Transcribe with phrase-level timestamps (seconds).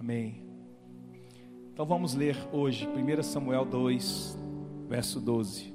[0.00, 0.42] Amém.
[1.74, 4.38] Então vamos ler hoje 1 Samuel 2,
[4.88, 5.74] verso 12.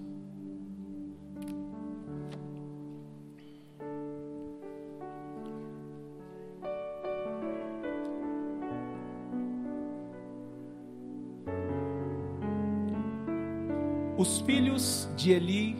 [14.17, 15.75] Os filhos de Eli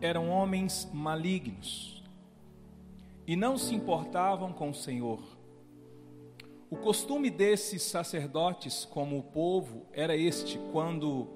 [0.00, 2.02] eram homens malignos
[3.24, 5.31] e não se importavam com o Senhor.
[6.72, 11.28] O costume desses sacerdotes, como o povo, era este: quando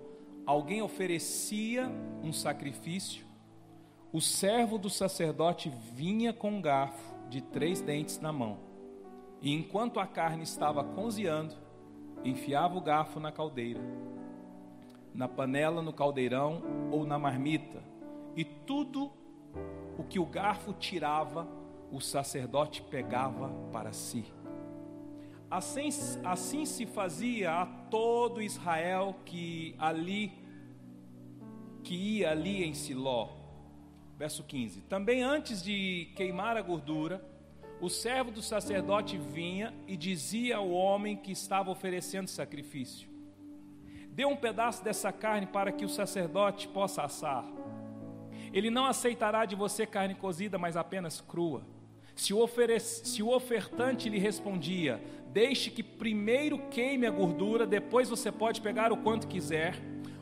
[0.46, 1.90] alguém oferecia
[2.22, 3.26] um sacrifício,
[4.10, 8.56] o servo do sacerdote vinha com um garfo de três dentes na mão,
[9.42, 11.54] e enquanto a carne estava cozinhando,
[12.24, 13.82] enfiava o garfo na caldeira,
[15.12, 17.84] na panela, no caldeirão ou na marmita,
[18.34, 19.12] e tudo
[19.98, 21.46] o que o garfo tirava,
[21.92, 24.24] o sacerdote pegava para si.
[25.56, 25.88] Assim,
[26.22, 30.30] assim se fazia a todo Israel que ali
[31.82, 33.30] que ia ali em Siló.
[34.18, 34.82] Verso 15.
[34.82, 37.24] Também antes de queimar a gordura,
[37.80, 43.08] o servo do sacerdote vinha e dizia ao homem que estava oferecendo sacrifício:
[44.10, 47.46] Dê um pedaço dessa carne para que o sacerdote possa assar.
[48.52, 51.64] Ele não aceitará de você carne cozida, mas apenas crua.
[52.16, 52.48] Se o,
[52.80, 55.00] se o ofertante lhe respondia:
[55.32, 59.76] Deixe que primeiro queime a gordura, depois você pode pegar o quanto quiser.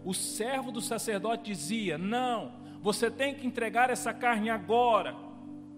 [0.04, 5.14] O servo do sacerdote dizia: Não, você tem que entregar essa carne agora,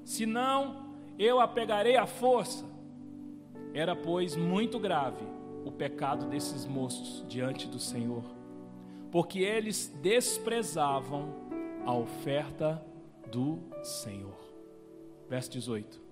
[0.04, 0.86] senão
[1.18, 2.64] eu a pegarei à força.
[3.74, 5.22] Era, pois, muito grave
[5.66, 8.24] o pecado desses moços diante do Senhor,
[9.12, 11.34] porque eles desprezavam
[11.84, 12.82] a oferta
[13.30, 14.38] do Senhor.
[15.28, 16.05] Verso 18.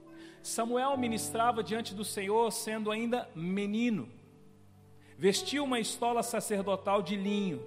[0.45, 4.07] Samuel ministrava diante do Senhor sendo ainda menino.
[5.17, 7.65] Vestia uma estola sacerdotal de linho.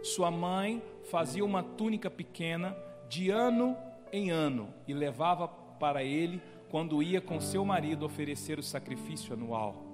[0.00, 2.76] Sua mãe fazia uma túnica pequena
[3.08, 3.76] de ano
[4.12, 9.84] em ano e levava para ele quando ia com seu marido oferecer o sacrifício anual.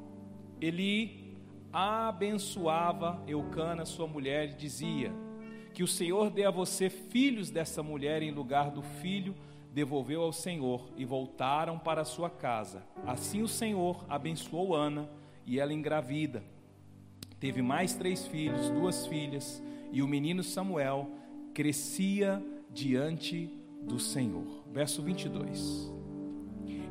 [0.60, 1.38] Ele
[1.72, 5.10] abençoava Eucana, sua mulher, e dizia:
[5.72, 9.34] Que o Senhor dê a você filhos dessa mulher em lugar do filho
[9.76, 12.82] devolveu ao Senhor e voltaram para sua casa.
[13.06, 15.06] Assim o Senhor abençoou Ana
[15.44, 16.42] e ela engravida.
[17.38, 21.10] Teve mais três filhos, duas filhas, e o menino Samuel
[21.53, 23.50] crescia diante
[23.82, 24.65] do Senhor.
[24.72, 25.92] Verso 22.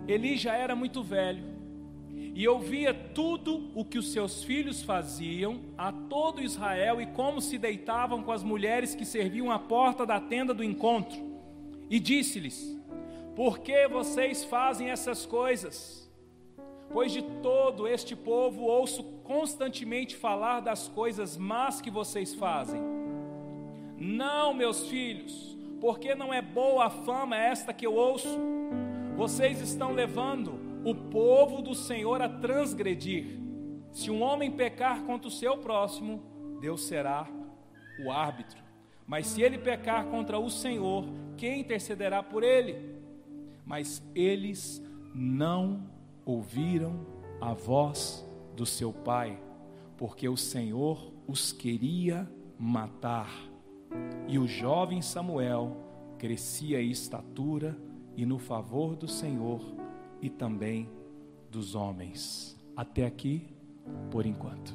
[0.08, 1.44] Eli já era muito velho
[2.36, 7.58] e ouvia tudo o que os seus filhos faziam a todo Israel e como se
[7.58, 11.34] deitavam com as mulheres que serviam à porta da tenda do encontro.
[11.90, 12.75] E disse-lhes:
[13.36, 16.10] por que vocês fazem essas coisas?
[16.92, 22.82] Pois de todo este povo ouço constantemente falar das coisas más que vocês fazem.
[23.98, 28.40] Não, meus filhos, porque não é boa a fama esta que eu ouço.
[29.16, 33.40] Vocês estão levando o povo do Senhor a transgredir.
[33.92, 36.22] Se um homem pecar contra o seu próximo,
[36.62, 37.28] Deus será
[38.04, 38.64] o árbitro.
[39.08, 41.06] Mas se ele pecar contra o Senhor,
[41.38, 42.95] quem intercederá por ele?
[43.66, 44.82] Mas eles
[45.14, 45.90] não
[46.26, 47.06] ouviram
[47.42, 49.42] a voz do seu pai,
[49.98, 53.30] porque o Senhor os queria matar.
[54.28, 55.78] E o jovem Samuel
[56.18, 57.78] crescia em estatura
[58.16, 59.62] e no favor do Senhor
[60.22, 60.90] e também
[61.50, 62.58] dos homens.
[62.76, 63.48] Até aqui,
[64.12, 64.74] por enquanto.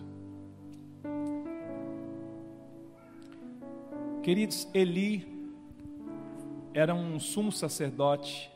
[4.22, 5.26] Queridos, Eli
[6.74, 8.50] era um sumo sacerdote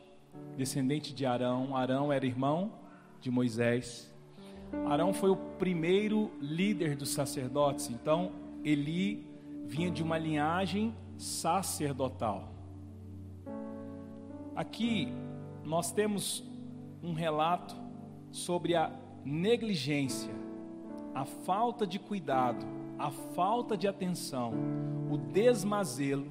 [0.55, 1.75] descendente de Arão.
[1.75, 2.71] Arão era irmão
[3.19, 4.11] de Moisés.
[4.87, 8.31] Arão foi o primeiro líder dos sacerdotes, então
[8.63, 9.25] Eli
[9.65, 12.51] vinha de uma linhagem sacerdotal.
[14.55, 15.11] Aqui
[15.63, 16.43] nós temos
[17.01, 17.75] um relato
[18.31, 18.91] sobre a
[19.23, 20.33] negligência,
[21.13, 22.65] a falta de cuidado,
[22.97, 24.53] a falta de atenção,
[25.11, 26.27] o desmazelo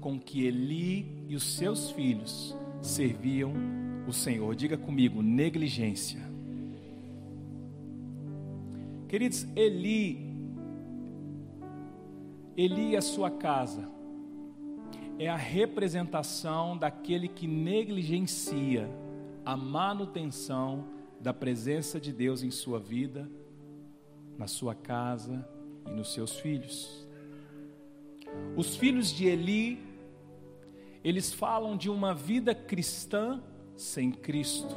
[0.00, 3.52] com que Eli e os seus filhos serviam
[4.06, 4.54] o Senhor.
[4.54, 6.20] Diga comigo, negligência.
[9.08, 10.28] Queridos, Eli,
[12.56, 13.88] Eli e a sua casa
[15.18, 18.88] é a representação daquele que negligencia
[19.44, 20.84] a manutenção
[21.20, 23.28] da presença de Deus em sua vida,
[24.36, 25.48] na sua casa
[25.86, 27.08] e nos seus filhos.
[28.56, 29.87] Os filhos de Eli
[31.08, 33.42] eles falam de uma vida cristã
[33.76, 34.76] sem Cristo.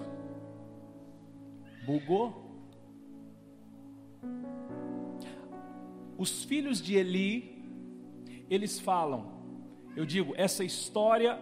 [1.86, 2.42] Bugou?
[6.22, 7.66] os filhos de Eli,
[8.48, 9.26] eles falam,
[9.96, 11.42] eu digo, essa história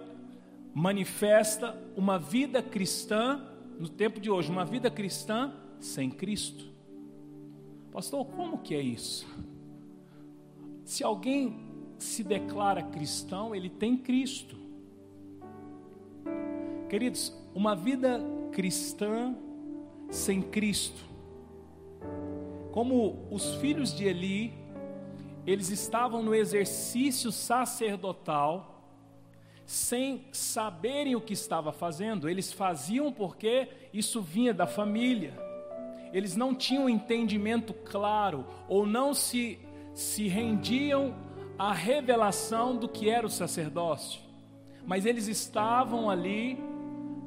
[0.74, 3.46] manifesta uma vida cristã,
[3.78, 6.72] no tempo de hoje, uma vida cristã sem Cristo.
[7.92, 9.28] Pastor, como que é isso?
[10.86, 11.60] Se alguém
[11.98, 14.58] se declara cristão, ele tem Cristo.
[16.90, 18.20] Queridos, uma vida
[18.52, 19.36] cristã
[20.10, 21.00] sem Cristo.
[22.72, 24.56] Como os filhos de Eli,
[25.46, 28.84] eles estavam no exercício sacerdotal,
[29.68, 35.34] sem saberem o que estava fazendo, eles faziam porque isso vinha da família.
[36.12, 39.60] Eles não tinham entendimento claro ou não se
[39.94, 41.14] se rendiam
[41.58, 44.22] à revelação do que era o sacerdócio.
[44.88, 46.69] Mas eles estavam ali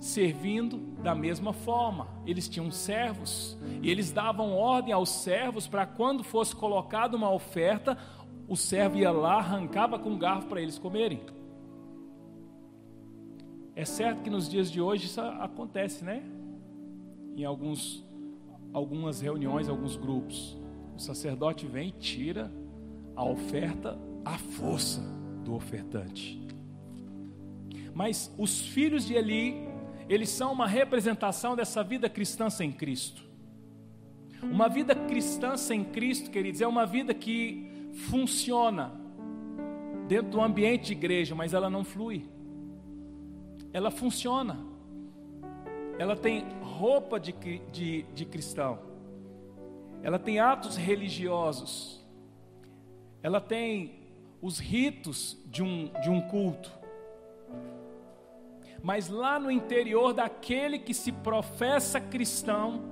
[0.03, 2.09] servindo da mesma forma.
[2.27, 7.97] Eles tinham servos e eles davam ordem aos servos para quando fosse colocada uma oferta,
[8.49, 11.21] o servo ia lá, arrancava com um garfo para eles comerem.
[13.77, 16.25] É certo que nos dias de hoje isso acontece, né?
[17.37, 18.05] Em alguns,
[18.73, 20.59] algumas reuniões, alguns grupos.
[20.97, 22.53] O sacerdote vem e tira
[23.15, 25.01] a oferta à força
[25.45, 26.45] do ofertante.
[27.95, 29.72] Mas os filhos de Eli
[30.13, 33.25] eles são uma representação dessa vida cristã sem Cristo.
[34.43, 38.93] Uma vida cristã sem Cristo, queridos, é uma vida que funciona
[40.07, 42.29] dentro do ambiente de igreja, mas ela não flui.
[43.73, 44.59] Ela funciona.
[45.99, 47.33] Ela tem roupa de,
[47.73, 48.81] de, de cristão.
[50.03, 52.07] Ela tem atos religiosos.
[53.23, 54.11] Ela tem
[54.43, 56.82] os ritos de um, de um culto
[58.83, 62.83] mas lá no interior daquele que se professa cristão,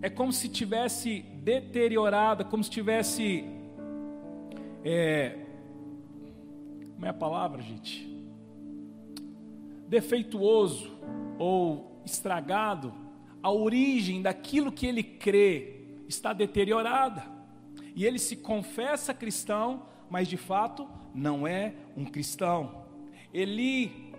[0.00, 3.44] é como se tivesse deteriorada, como se tivesse.
[4.84, 5.38] É,
[6.94, 8.06] como é a palavra, gente?
[9.88, 10.92] Defeituoso
[11.38, 12.94] ou estragado,
[13.42, 17.24] a origem daquilo que ele crê está deteriorada.
[17.96, 22.84] E ele se confessa cristão, mas de fato não é um cristão.
[23.32, 24.13] Eli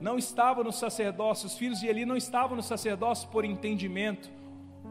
[0.00, 4.30] não estava no sacerdócio, os filhos de Eli não estavam no sacerdócio por entendimento,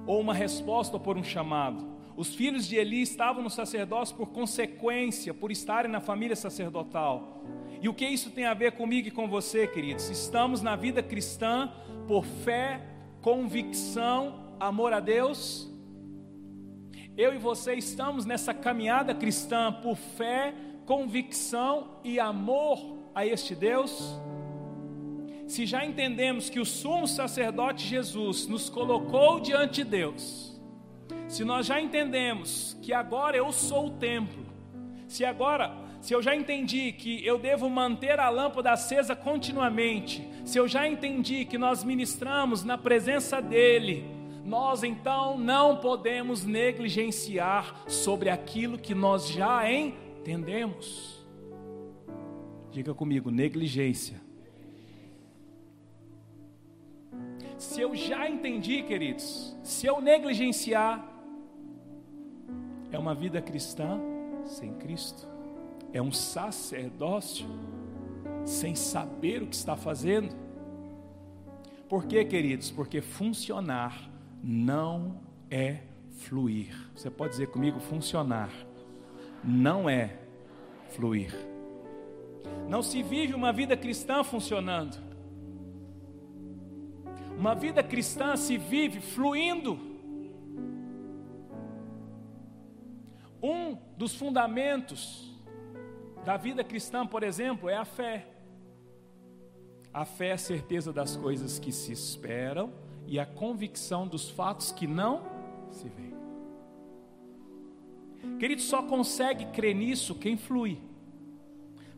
[0.08, 1.88] ou uma resposta ou por um chamado.
[2.18, 7.44] Os filhos de Eli estavam no sacerdócio por consequência, por estarem na família sacerdotal.
[7.82, 10.10] E o que isso tem a ver comigo e com você, queridos?
[10.10, 11.72] Estamos na vida cristã
[12.08, 12.82] por fé,
[13.22, 15.72] convicção, amor a Deus.
[17.16, 20.56] Eu e você estamos nessa caminhada cristã por fé,
[20.86, 22.80] convicção e amor
[23.14, 24.20] a este Deus
[25.48, 30.62] se já entendemos que o sumo sacerdote Jesus nos colocou diante de Deus,
[31.28, 34.46] se nós já entendemos que agora eu sou o templo,
[35.08, 40.58] se agora, se eu já entendi que eu devo manter a lâmpada acesa continuamente, se
[40.58, 44.06] eu já entendi que nós ministramos na presença dEle,
[44.46, 51.24] nós então não podemos negligenciar sobre aquilo que nós já entendemos.
[52.72, 54.23] Diga comigo, negligência
[57.64, 61.02] Se eu já entendi, queridos, se eu negligenciar,
[62.92, 64.02] é uma vida cristã
[64.44, 65.26] sem Cristo,
[65.94, 67.48] é um sacerdócio
[68.46, 70.36] sem saber o que está fazendo.
[71.88, 72.70] Por quê, queridos?
[72.70, 74.12] Porque funcionar
[74.44, 75.80] não é
[76.18, 76.76] fluir.
[76.94, 78.52] Você pode dizer comigo: funcionar
[79.42, 80.18] não é
[80.90, 81.34] fluir.
[82.68, 85.13] Não se vive uma vida cristã funcionando.
[87.38, 89.80] Uma vida cristã se vive fluindo.
[93.42, 95.32] Um dos fundamentos
[96.24, 98.28] da vida cristã, por exemplo, é a fé.
[99.94, 102.74] A fé é a certeza das coisas que se esperam
[103.06, 105.24] e a convicção dos fatos que não
[105.72, 106.14] se veem.
[108.40, 110.80] Querido, só consegue crer nisso quem flui.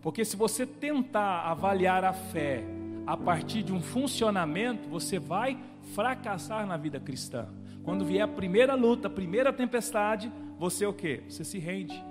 [0.02, 2.64] Porque se você tentar avaliar a fé
[3.06, 5.58] a partir de um funcionamento, você vai
[5.94, 7.48] fracassar na vida cristã.
[7.84, 11.22] Quando vier a primeira luta, a primeira tempestade, você o que?
[11.30, 12.04] Você se rende.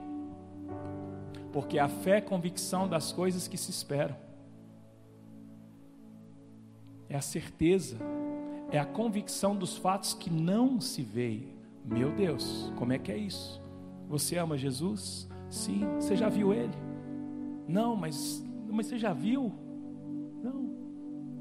[1.53, 4.17] Porque a fé é a convicção das coisas que se esperam.
[7.09, 7.99] É a certeza,
[8.71, 11.55] é a convicção dos fatos que não se veem.
[11.85, 13.61] Meu Deus, como é que é isso?
[14.09, 15.29] Você ama Jesus?
[15.51, 15.87] Sim.
[15.97, 16.75] Você já viu ele?
[17.69, 19.53] Não, mas, mas você já viu?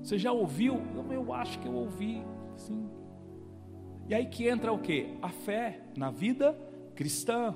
[0.03, 0.81] Você já ouviu?
[1.09, 2.21] Eu acho que eu ouvi,
[2.57, 2.89] sim.
[4.09, 5.17] E aí que entra o que?
[5.21, 6.57] A fé na vida
[6.93, 7.55] cristã.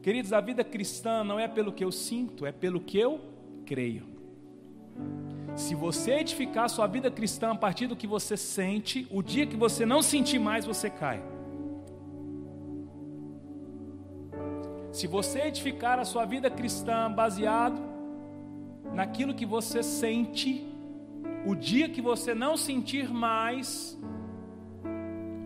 [0.00, 3.20] Queridos, a vida cristã não é pelo que eu sinto, é pelo que eu
[3.66, 4.06] creio.
[5.56, 9.56] Se você edificar sua vida cristã a partir do que você sente, o dia que
[9.56, 11.22] você não sentir mais, você cai.
[14.92, 17.80] Se você edificar a sua vida cristã baseado
[18.92, 20.71] naquilo que você sente,
[21.44, 23.98] o dia que você não sentir mais,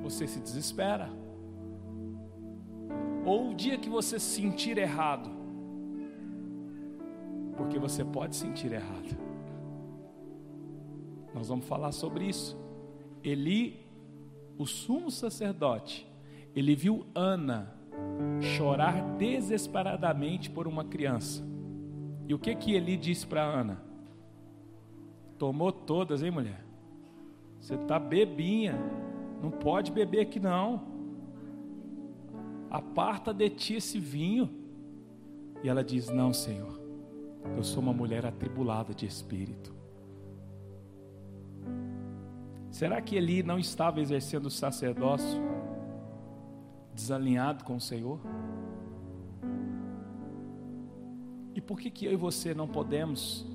[0.02, 1.10] você se desespera.
[3.24, 5.30] Ou o dia que você sentir errado,
[7.56, 9.16] porque você pode sentir errado.
[11.34, 12.56] Nós vamos falar sobre isso.
[13.24, 13.84] Eli,
[14.56, 16.06] o sumo sacerdote,
[16.54, 17.74] ele viu Ana
[18.56, 21.42] chorar desesperadamente por uma criança.
[22.28, 23.85] E o que que Eli disse para Ana?
[25.38, 26.64] Tomou todas, hein, mulher?
[27.60, 28.78] Você está bebinha,
[29.42, 30.82] não pode beber aqui não.
[32.70, 34.48] Aparta de ti esse vinho.
[35.62, 36.80] E ela diz: Não, Senhor,
[37.56, 39.74] eu sou uma mulher atribulada de espírito.
[42.70, 45.40] Será que Eli não estava exercendo o sacerdócio
[46.94, 48.20] desalinhado com o Senhor?
[51.54, 53.46] E por que, que eu e você não podemos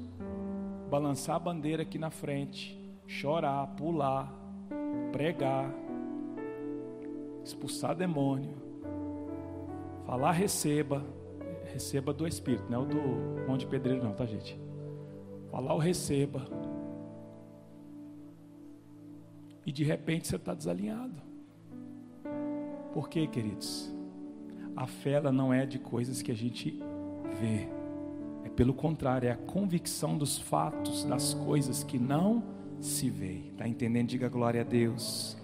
[0.91, 4.29] balançar a bandeira aqui na frente, chorar, pular,
[5.13, 5.73] pregar,
[7.45, 8.57] expulsar demônio,
[10.05, 11.01] falar receba,
[11.71, 14.59] receba do Espírito, não é o do Monte Pedreiro, não, tá, gente?
[15.49, 16.45] Falar o receba.
[19.65, 21.15] E de repente você está desalinhado.
[22.93, 23.89] Por quê, queridos?
[24.75, 26.77] A fé ela não é de coisas que a gente
[27.39, 27.80] vê.
[28.61, 32.43] Pelo contrário, é a convicção dos fatos, das coisas que não
[32.79, 33.39] se vê.
[33.51, 34.09] Está entendendo?
[34.09, 35.35] Diga glória a Deus.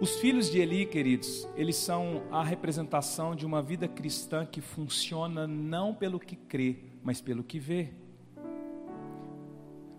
[0.00, 5.46] Os filhos de Eli, queridos, eles são a representação de uma vida cristã que funciona
[5.46, 7.90] não pelo que crê, mas pelo que vê.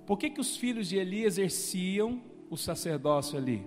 [0.08, 3.64] Por que, que os filhos de Eli exerciam o sacerdócio ali?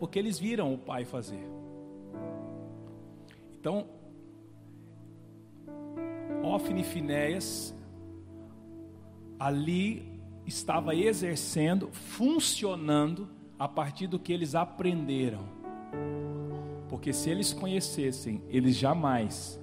[0.00, 1.53] Porque eles viram o pai fazer.
[3.64, 3.86] Então,
[6.42, 7.74] Ofne e Finéias
[9.38, 13.26] ali estava exercendo, funcionando
[13.58, 15.48] a partir do que eles aprenderam.
[16.90, 19.58] Porque se eles conhecessem, eles jamais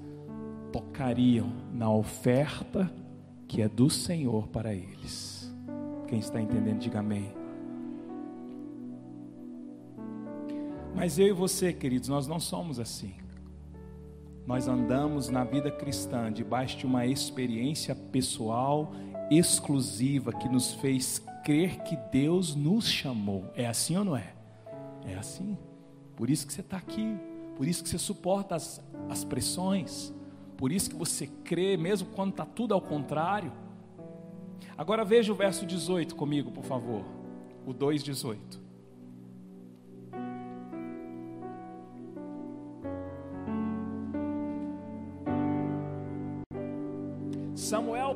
[0.71, 2.91] tocariam na oferta
[3.47, 5.53] que é do Senhor para eles.
[6.07, 7.31] Quem está entendendo, diga amém.
[10.95, 13.21] Mas eu e você, queridos, nós não somos assim.
[14.45, 18.91] Nós andamos na vida cristã debaixo de uma experiência pessoal
[19.29, 23.51] exclusiva que nos fez crer que Deus nos chamou.
[23.55, 24.33] É assim ou não é?
[25.05, 25.57] É assim.
[26.15, 27.17] Por isso que você está aqui.
[27.55, 30.13] Por isso que você suporta as, as pressões.
[30.57, 33.51] Por isso que você crê, mesmo quando está tudo ao contrário.
[34.77, 37.05] Agora veja o verso 18 comigo, por favor.
[37.65, 38.37] O 2,18.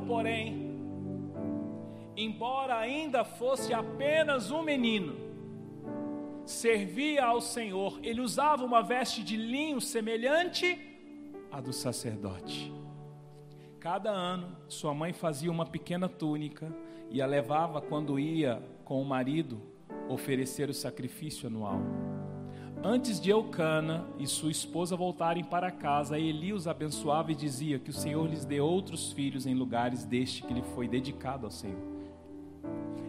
[0.00, 0.76] Porém,
[2.16, 5.14] embora ainda fosse apenas um menino,
[6.44, 7.98] servia ao Senhor.
[8.02, 10.78] Ele usava uma veste de linho semelhante
[11.50, 12.72] à do sacerdote.
[13.80, 16.74] Cada ano, sua mãe fazia uma pequena túnica
[17.10, 19.60] e a levava quando ia com o marido
[20.08, 21.80] oferecer o sacrifício anual.
[22.88, 27.90] Antes de Eucana e sua esposa voltarem para casa, Eli os abençoava e dizia que
[27.90, 31.82] o Senhor lhes dê outros filhos em lugares deste que lhe foi dedicado ao Senhor.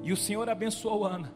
[0.02, 1.32] E o Senhor abençoou Ana.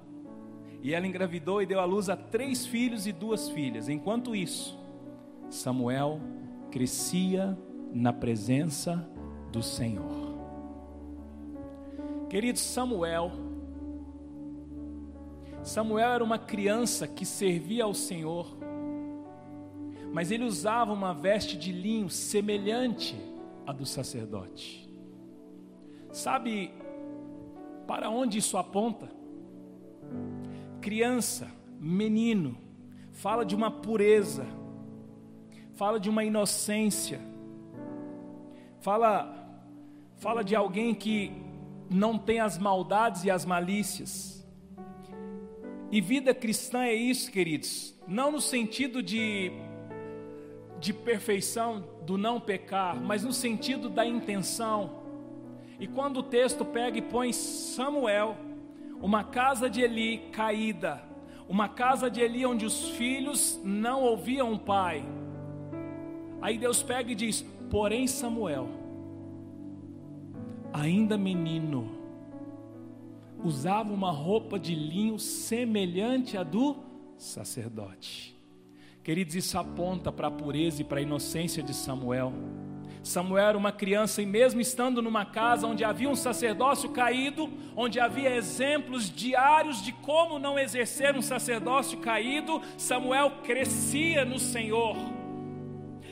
[0.82, 3.88] E ela engravidou e deu à luz a três filhos e duas filhas.
[3.88, 4.76] Enquanto isso,
[5.48, 6.20] Samuel
[6.72, 7.56] crescia
[7.94, 9.08] na presença
[9.52, 10.32] do Senhor.
[12.28, 13.32] Querido Samuel,
[15.64, 18.58] Samuel era uma criança que servia ao Senhor,
[20.12, 23.16] mas ele usava uma veste de linho semelhante
[23.66, 24.90] à do sacerdote.
[26.12, 26.74] Sabe
[27.88, 29.10] para onde isso aponta?
[30.82, 31.50] Criança,
[31.80, 32.58] menino,
[33.12, 34.46] fala de uma pureza,
[35.76, 37.22] fala de uma inocência,
[38.80, 39.38] fala
[40.18, 41.32] fala de alguém que
[41.90, 44.41] não tem as maldades e as malícias.
[45.92, 49.52] E vida cristã é isso, queridos, não no sentido de,
[50.80, 55.02] de perfeição, do não pecar, mas no sentido da intenção.
[55.78, 58.38] E quando o texto pega e põe Samuel,
[59.02, 61.04] uma casa de Eli caída,
[61.50, 65.04] Uma casa de Eli onde os filhos não ouviam o pai.
[66.42, 68.70] Aí Deus pega e diz: Porém, Samuel,
[70.72, 71.92] ainda menino,
[73.44, 76.78] usava uma roupa de linho semelhante à do
[77.18, 78.36] sacerdote.
[79.04, 82.34] Queridos, isso aponta para a pureza e para a inocência de Samuel.
[83.04, 88.00] Samuel era uma criança e, mesmo estando numa casa onde havia um sacerdócio caído, onde
[88.00, 94.96] havia exemplos diários de como não exercer um sacerdócio caído, Samuel crescia no Senhor.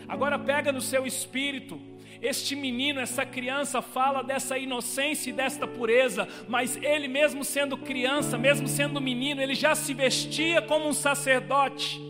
[0.08, 1.80] Agora, pega no seu espírito,
[2.22, 8.38] este menino, essa criança fala dessa inocência e desta pureza, mas ele, mesmo sendo criança,
[8.38, 12.02] mesmo sendo menino, ele já se vestia como um sacerdote.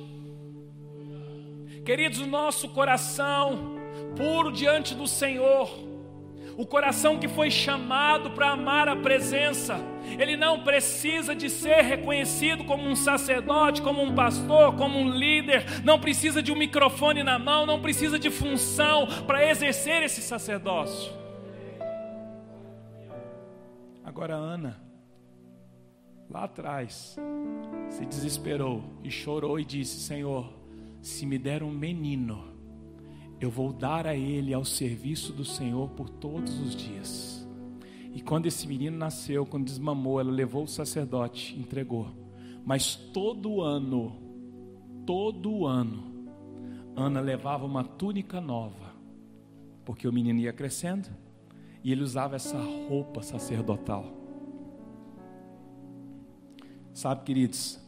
[1.85, 3.77] Queridos, o nosso coração,
[4.15, 5.88] puro diante do Senhor,
[6.59, 9.79] o coração que foi chamado para amar a presença,
[10.19, 15.63] ele não precisa de ser reconhecido como um sacerdote, como um pastor, como um líder,
[15.85, 21.13] não precisa de um microfone na mão, não precisa de função para exercer esse sacerdócio.
[24.03, 24.81] Agora, Ana,
[26.29, 27.17] lá atrás,
[27.87, 30.51] se desesperou e chorou e disse: Senhor,
[31.01, 32.48] se me der um menino,
[33.39, 37.47] eu vou dar a ele ao serviço do Senhor por todos os dias.
[38.13, 42.07] E quando esse menino nasceu, quando desmamou, ela levou o sacerdote, entregou.
[42.65, 44.15] Mas todo ano,
[45.05, 46.09] todo ano,
[46.95, 48.93] Ana levava uma túnica nova,
[49.85, 51.07] porque o menino ia crescendo
[51.81, 52.57] e ele usava essa
[52.89, 54.05] roupa sacerdotal.
[56.93, 57.79] Sabe, queridos,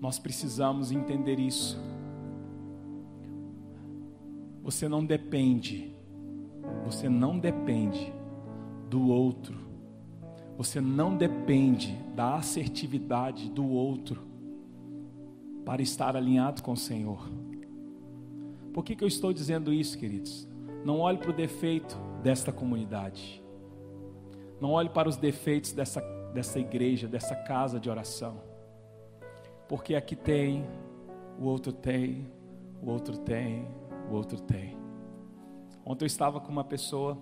[0.00, 1.76] nós precisamos entender isso.
[4.62, 5.92] Você não depende,
[6.84, 8.12] você não depende
[8.88, 9.58] do outro,
[10.56, 14.22] você não depende da assertividade do outro
[15.64, 17.28] para estar alinhado com o Senhor.
[18.72, 20.48] Por que, que eu estou dizendo isso, queridos?
[20.84, 23.42] Não olhe para o defeito desta comunidade,
[24.60, 26.00] não olhe para os defeitos dessa,
[26.32, 28.40] dessa igreja, dessa casa de oração,
[29.68, 30.64] porque aqui tem,
[31.38, 32.26] o outro tem,
[32.80, 33.66] o outro tem,
[34.14, 34.76] outro tem.
[35.84, 37.18] Ontem eu estava com uma pessoa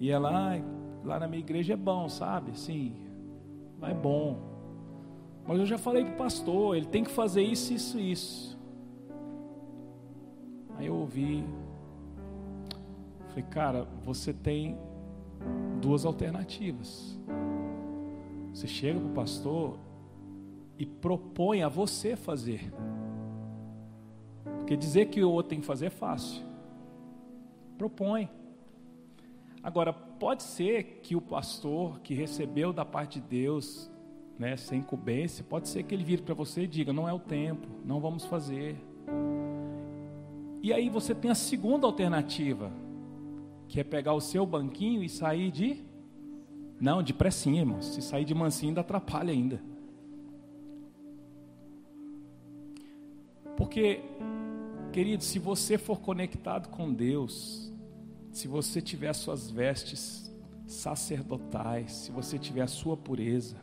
[0.00, 0.60] e ela, ah,
[1.04, 2.58] lá na minha igreja é bom, sabe?
[2.58, 2.96] Sim,
[3.82, 4.38] é bom.
[5.46, 8.58] Mas eu já falei para o pastor, ele tem que fazer isso, isso, isso.
[10.76, 11.44] Aí eu ouvi,
[13.28, 14.78] falei, cara, você tem
[15.80, 17.18] duas alternativas.
[18.52, 19.78] Você chega para o pastor
[20.78, 22.72] e propõe a você fazer.
[24.62, 26.40] Porque dizer que o outro tem que fazer é fácil.
[27.76, 28.30] Propõe.
[29.60, 33.90] Agora, pode ser que o pastor que recebeu da parte de Deus,
[34.38, 37.18] né, sem incumbência, pode ser que ele vire para você e diga: não é o
[37.18, 38.76] tempo, não vamos fazer.
[40.62, 42.72] E aí você tem a segunda alternativa,
[43.66, 45.84] que é pegar o seu banquinho e sair de.
[46.80, 47.86] Não, de pressinha, irmãos.
[47.86, 49.60] Se sair de mansinho, ainda atrapalha ainda.
[53.56, 54.00] Porque
[54.92, 57.72] Querido, se você for conectado com Deus,
[58.30, 60.30] se você tiver suas vestes
[60.66, 63.56] sacerdotais, se você tiver a sua pureza,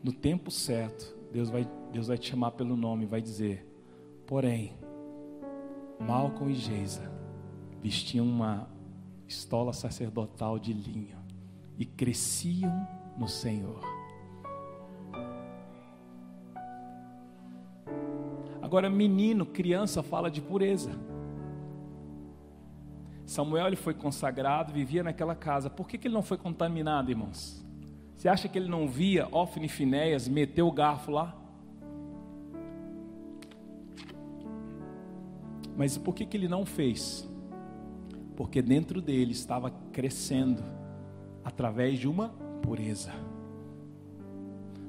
[0.00, 3.66] no tempo certo, Deus vai, Deus vai te chamar pelo nome, vai dizer:
[4.26, 4.76] porém,
[5.98, 7.10] Malcolm e Geisa
[7.82, 8.68] vestiam uma
[9.26, 11.18] estola sacerdotal de linho
[11.76, 12.86] e cresciam
[13.18, 13.93] no Senhor.
[18.74, 20.90] Agora, menino, criança, fala de pureza.
[23.24, 25.70] Samuel ele foi consagrado, vivia naquela casa.
[25.70, 27.64] Por que, que ele não foi contaminado, irmãos?
[28.16, 31.40] Você acha que ele não via Ofne e Finéias meter o garfo lá?
[35.76, 37.30] Mas por que, que ele não fez?
[38.34, 40.64] Porque dentro dele estava crescendo
[41.44, 43.12] através de uma pureza.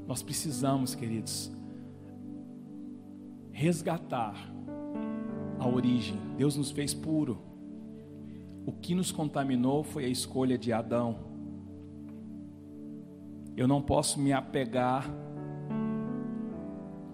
[0.07, 1.55] Nós precisamos, queridos,
[3.55, 4.35] resgatar
[5.57, 6.19] a origem.
[6.37, 7.37] Deus nos fez puro.
[8.65, 11.19] O que nos contaminou foi a escolha de Adão.
[13.55, 15.09] Eu não posso me apegar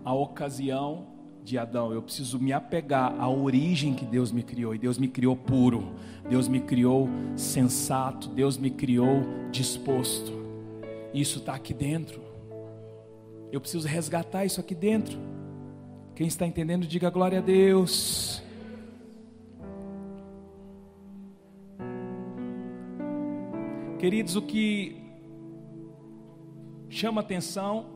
[0.04, 1.10] à ocasião
[1.44, 4.74] de Adão, eu preciso me apegar à origem que Deus me criou.
[4.74, 5.94] E Deus me criou puro,
[6.28, 10.32] Deus me criou sensato, Deus me criou disposto.
[11.14, 12.20] Isso está aqui dentro.
[13.52, 15.20] Eu preciso resgatar isso aqui dentro.
[16.22, 18.44] Quem está entendendo, diga glória a Deus.
[23.98, 25.02] Queridos, o que
[26.92, 27.88] chama atenção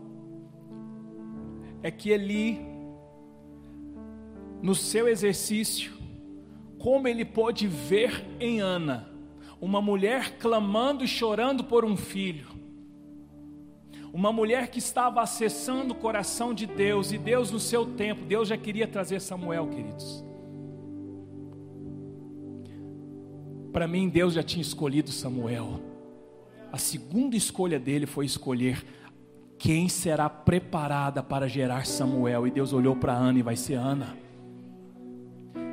[1.83, 2.59] é que Eli,
[4.59, 5.93] no seu exercício,
[6.79, 9.07] como ele pôde ver em Ana,
[9.61, 12.47] uma mulher clamando e chorando por um filho,
[14.15, 18.47] uma mulher que estava acessando o coração de Deus, e Deus no seu tempo, Deus
[18.47, 20.23] já queria trazer Samuel, queridos.
[23.73, 25.81] Para mim, Deus já tinha escolhido Samuel.
[26.71, 28.85] A segunda escolha dele foi escolher
[29.57, 32.47] quem será preparada para gerar Samuel.
[32.47, 34.15] E Deus olhou para Ana e vai ser Ana.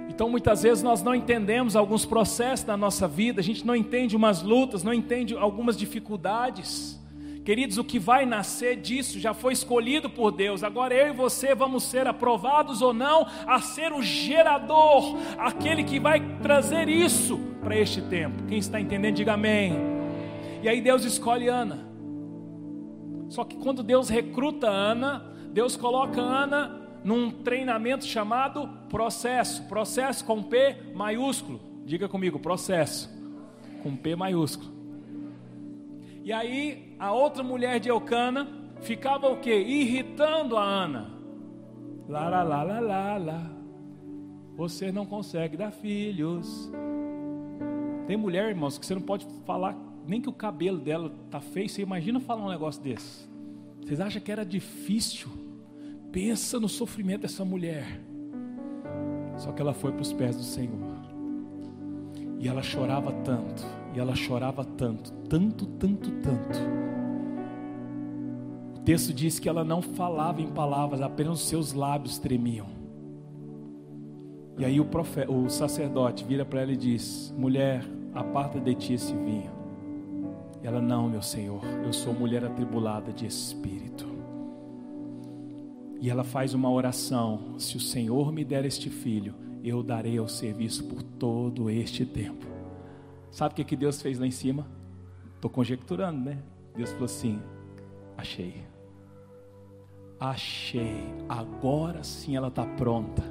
[0.08, 4.16] Então muitas vezes nós não entendemos alguns processos da nossa vida, a gente não entende
[4.16, 7.00] umas lutas, não entende algumas dificuldades.
[7.44, 10.62] Queridos, o que vai nascer disso já foi escolhido por Deus.
[10.62, 15.98] Agora eu e você vamos ser aprovados ou não a ser o gerador, aquele que
[15.98, 18.44] vai trazer isso para este tempo.
[18.44, 19.74] Quem está entendendo, diga amém.
[20.62, 21.88] E aí Deus escolhe Ana.
[23.28, 29.64] Só que quando Deus recruta Ana, Deus coloca Ana num treinamento chamado processo.
[29.64, 31.60] Processo com P maiúsculo.
[31.84, 33.10] Diga comigo, processo.
[33.82, 34.70] Com P maiúsculo.
[36.24, 38.46] E aí a outra mulher de Eucana
[38.80, 39.60] ficava o quê?
[39.60, 41.10] Irritando a Ana.
[42.08, 43.50] Lá, lá, lá, lá, lá, lá.
[44.56, 46.70] Você não consegue dar filhos.
[48.06, 51.68] Tem mulher, irmãos, que você não pode falar nem que o cabelo dela tá feio,
[51.68, 53.28] você imagina falar um negócio desse.
[53.80, 55.28] Vocês acham que era difícil?
[56.12, 58.00] Pensa no sofrimento dessa mulher.
[59.38, 61.02] Só que ela foi para os pés do Senhor.
[62.38, 66.58] E ela chorava tanto, e ela chorava tanto, tanto, tanto, tanto.
[68.76, 72.66] O texto diz que ela não falava em palavras, apenas os seus lábios tremiam.
[74.58, 78.94] E aí o, profeta, o sacerdote vira para ela e diz: Mulher, aparta de ti
[78.94, 79.50] esse vinho.
[80.62, 84.06] Ela, não, meu Senhor, eu sou mulher atribulada de espírito.
[86.00, 90.28] E ela faz uma oração: se o Senhor me der este filho, eu darei ao
[90.28, 92.51] serviço por todo este tempo.
[93.32, 94.66] Sabe o que, que Deus fez lá em cima?
[95.34, 96.38] Estou conjecturando, né?
[96.76, 97.40] Deus falou assim:
[98.16, 98.62] achei.
[100.20, 101.02] Achei.
[101.28, 103.22] Agora sim ela está pronta.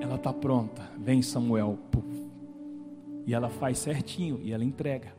[0.00, 0.82] Ela está pronta.
[0.98, 1.78] Vem Samuel.
[3.26, 5.14] E ela faz certinho e ela entrega.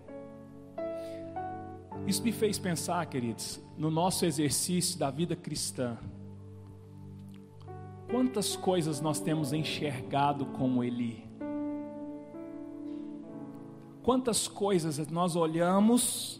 [2.05, 5.97] Isso me fez pensar, queridos, no nosso exercício da vida cristã.
[8.09, 11.24] Quantas coisas nós temos enxergado como Eli?
[14.05, 16.39] Quantas coisas nós olhamos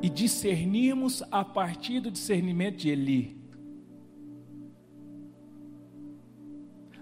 [0.00, 3.36] e discernimos a partir do discernimento de Eli?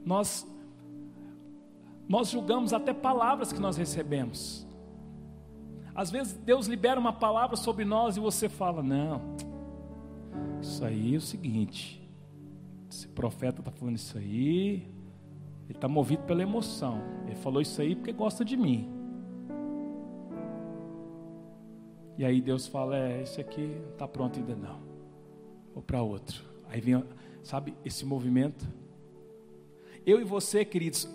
[0.02, 0.50] Nós
[2.08, 4.66] nós julgamos até palavras que nós recebemos.
[5.94, 9.36] Às vezes Deus libera uma palavra sobre nós e você fala: Não,
[10.62, 12.02] isso aí é o seguinte.
[12.90, 14.88] Esse profeta está falando isso aí,
[15.68, 17.02] ele está movido pela emoção.
[17.26, 18.88] Ele falou isso aí porque gosta de mim.
[22.16, 24.80] E aí Deus fala: É, esse aqui não está pronto ainda não.
[25.74, 26.42] Vou para outro.
[26.68, 27.04] Aí vem,
[27.42, 28.66] sabe, esse movimento.
[30.06, 31.08] Eu e você, queridos,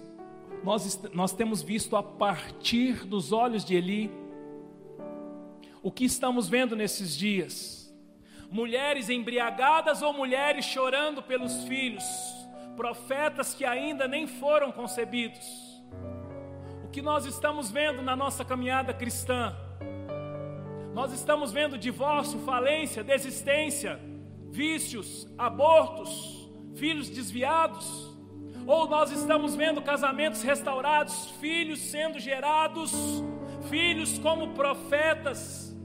[0.63, 4.11] nós, nós temos visto a partir dos olhos de Eli
[5.81, 7.93] o que estamos vendo nesses dias?
[8.49, 12.03] Mulheres embriagadas ou mulheres chorando pelos filhos,
[12.75, 15.83] profetas que ainda nem foram concebidos.
[16.83, 19.55] O que nós estamos vendo na nossa caminhada cristã?
[20.93, 23.99] Nós estamos vendo divórcio, falência, desistência,
[24.51, 28.15] vícios, abortos, filhos desviados,
[28.67, 32.93] ou nós estamos vendo casamentos restaurados, filhos sendo gerados,
[33.69, 35.75] filhos como profetas,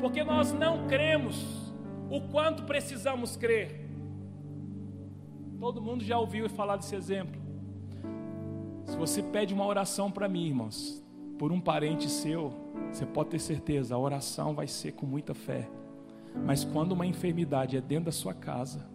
[0.00, 1.72] porque nós não cremos
[2.10, 3.85] o quanto precisamos crer.
[5.58, 7.40] Todo mundo já ouviu falar desse exemplo.
[8.84, 11.02] Se você pede uma oração para mim, irmãos,
[11.38, 12.52] por um parente seu,
[12.92, 15.68] você pode ter certeza, a oração vai ser com muita fé.
[16.44, 18.86] Mas quando uma enfermidade é dentro da sua casa,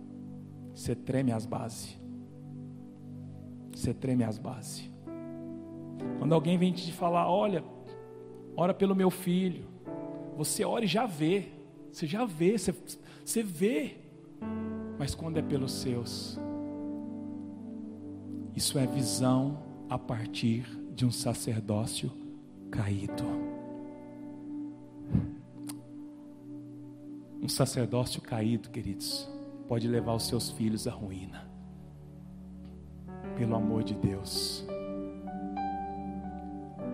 [0.74, 2.00] você treme as bases.
[3.76, 4.90] Você treme as bases.
[6.20, 7.64] Quando alguém vem te falar, olha,
[8.56, 9.66] ora pelo meu filho,
[10.38, 11.50] você ora e já vê.
[11.92, 12.74] Você já vê, você,
[13.26, 13.98] você vê.
[14.98, 16.40] Mas quando é pelos seus,
[18.56, 19.58] isso é visão
[19.90, 22.12] a partir de um sacerdócio
[22.70, 23.24] caído.
[27.42, 29.28] Um sacerdócio caído, queridos,
[29.68, 31.50] pode levar os seus filhos à ruína.
[33.36, 34.66] Pelo amor de Deus.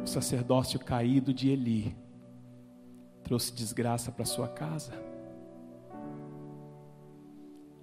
[0.03, 1.95] O sacerdócio caído de Eli
[3.23, 4.93] trouxe desgraça para sua casa,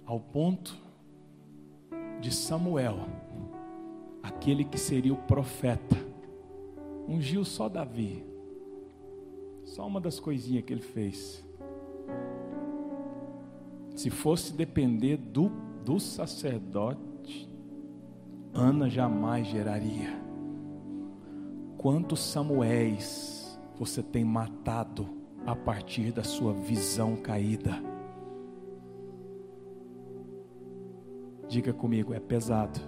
[0.03, 0.75] ao ponto
[2.19, 3.07] de Samuel,
[4.25, 5.95] aquele que seria o profeta,
[7.07, 8.25] ungiu só Davi,
[9.63, 11.45] só uma das coisinhas que ele fez.
[13.95, 15.49] Se fosse depender do,
[15.83, 17.49] do sacerdote,
[18.53, 20.21] Ana jamais geraria.
[21.77, 25.07] Quantos Samuéis você tem matado
[25.45, 27.79] a partir da sua visão caída?
[31.47, 32.79] Diga comigo, é pesado,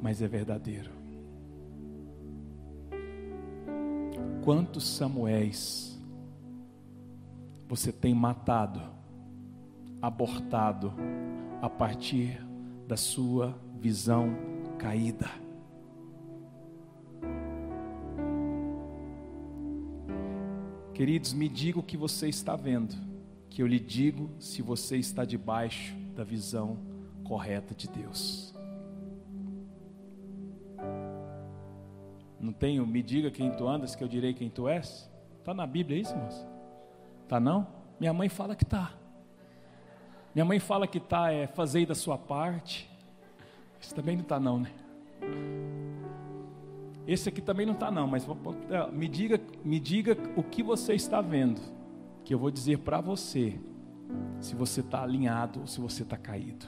[0.00, 0.90] mas é verdadeiro.
[4.42, 5.98] Quantos Samuéis
[7.68, 8.80] você tem matado,
[10.00, 10.92] abortado,
[11.62, 12.40] a partir
[12.88, 14.34] da sua visão
[14.78, 15.30] caída?
[20.94, 22.94] Queridos, me diga o que você está vendo,
[23.48, 26.76] que eu lhe digo se você está debaixo da visão
[27.24, 28.52] correta de Deus.
[32.40, 35.10] Não tenho, me diga quem tu andas, que eu direi quem tu és?
[35.38, 36.46] Está na Bíblia isso, irmãos?
[37.28, 37.66] Tá não?
[37.98, 38.92] Minha mãe fala que tá.
[40.34, 42.90] Minha mãe fala que tá é fazer da sua parte.
[43.80, 44.72] Isso também não tá não, né?
[47.06, 48.26] Esse aqui também não tá não, mas
[48.70, 51.60] é, me diga, me diga o que você está vendo,
[52.24, 53.58] que eu vou dizer para você
[54.40, 56.66] se você está alinhado ou se você está caído.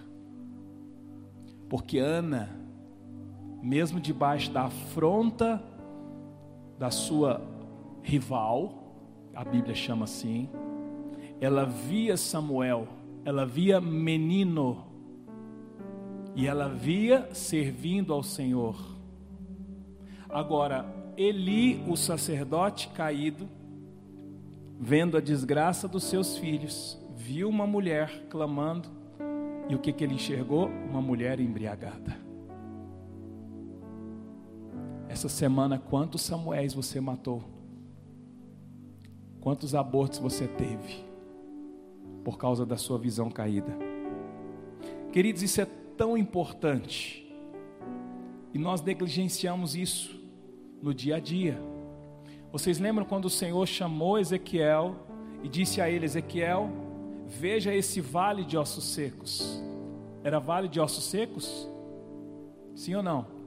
[1.68, 2.50] Porque Ana,
[3.62, 5.62] mesmo debaixo da afronta
[6.78, 7.40] da sua
[8.02, 8.82] rival,
[9.34, 10.48] a Bíblia chama assim,
[11.40, 12.88] ela via Samuel,
[13.24, 14.84] ela via menino,
[16.34, 18.76] e ela via servindo ao Senhor.
[20.28, 20.84] Agora,
[21.16, 23.48] Eli, o sacerdote caído,
[24.80, 28.88] vendo a desgraça dos seus filhos, viu uma mulher clamando
[29.68, 30.68] e o que, que ele enxergou?
[30.68, 32.21] Uma mulher embriagada.
[35.12, 37.44] Essa semana, quantos Samuéis você matou?
[39.42, 41.04] Quantos abortos você teve?
[42.24, 43.76] Por causa da sua visão caída.
[45.12, 45.66] Queridos, isso é
[45.98, 47.30] tão importante.
[48.54, 50.18] E nós negligenciamos isso
[50.80, 51.60] no dia a dia.
[52.50, 54.96] Vocês lembram quando o Senhor chamou Ezequiel
[55.42, 56.70] e disse a ele: Ezequiel,
[57.26, 59.62] Veja esse vale de ossos secos.
[60.24, 61.68] Era vale de ossos secos?
[62.74, 63.41] Sim ou não?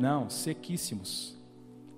[0.00, 1.38] Não, sequíssimos.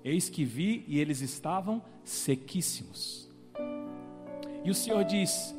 [0.03, 3.29] Eis que vi e eles estavam sequíssimos.
[4.61, 5.55] E o Senhor diz: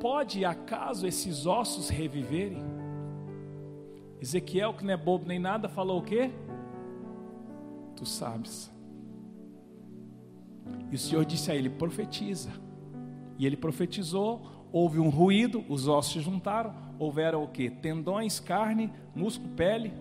[0.00, 2.62] Pode acaso esses ossos reviverem?
[4.20, 6.30] Ezequiel, que não é bobo nem nada, falou o quê?
[7.96, 8.70] Tu sabes.
[10.92, 12.50] E o Senhor disse a ele: Profetiza.
[13.36, 17.70] E ele profetizou houve um ruído, os ossos se juntaram, houveram o que?
[17.70, 19.92] Tendões, carne, músculo, pele.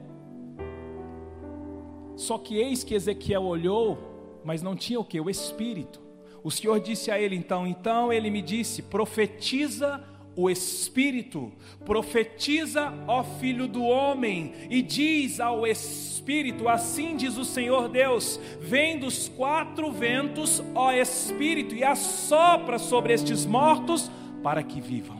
[2.18, 5.22] Só que eis que Ezequiel olhou, mas não tinha o que?
[5.22, 6.02] O espírito.
[6.44, 10.04] O Senhor disse a ele então, então ele me disse: profetiza
[10.38, 11.52] o Espírito,
[11.84, 19.00] profetiza, ó Filho do Homem, e diz ao Espírito: Assim diz o Senhor Deus: Vem
[19.00, 24.12] dos quatro ventos, ó Espírito, e assopra sobre estes mortos
[24.44, 25.20] para que vivam.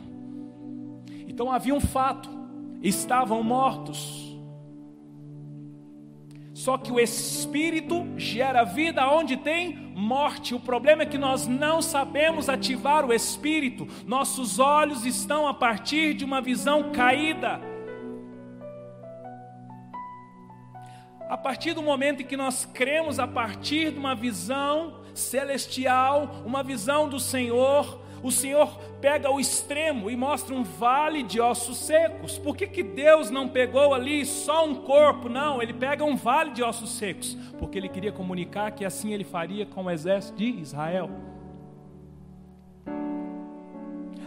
[1.26, 2.30] Então havia um fato:
[2.80, 4.27] estavam mortos.
[6.58, 10.56] Só que o espírito gera vida onde tem morte.
[10.56, 13.86] O problema é que nós não sabemos ativar o espírito.
[14.04, 17.60] Nossos olhos estão a partir de uma visão caída.
[21.30, 26.64] A partir do momento em que nós cremos a partir de uma visão celestial, uma
[26.64, 32.38] visão do Senhor, o Senhor pega o extremo e mostra um vale de ossos secos.
[32.38, 35.28] Por que, que Deus não pegou ali só um corpo?
[35.28, 39.24] Não, ele pega um vale de ossos secos, porque ele queria comunicar que assim ele
[39.24, 41.10] faria com o exército de Israel.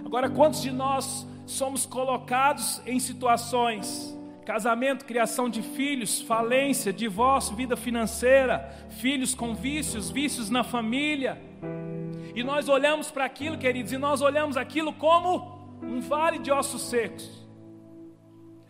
[0.06, 7.78] Agora, quantos de nós somos colocados em situações casamento, criação de filhos, falência, divórcio, vida
[7.78, 11.42] financeira, filhos com vícios, vícios na família,
[12.36, 16.84] e nós olhamos para aquilo, queridos, e nós olhamos aquilo como um vale de ossos
[16.84, 17.42] secos.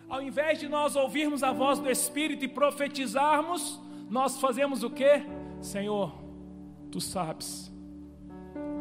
[0.10, 5.24] Ao invés de nós ouvirmos a voz do Espírito e profetizarmos, nós fazemos o que?
[5.62, 6.14] Senhor,
[6.92, 7.72] tu sabes.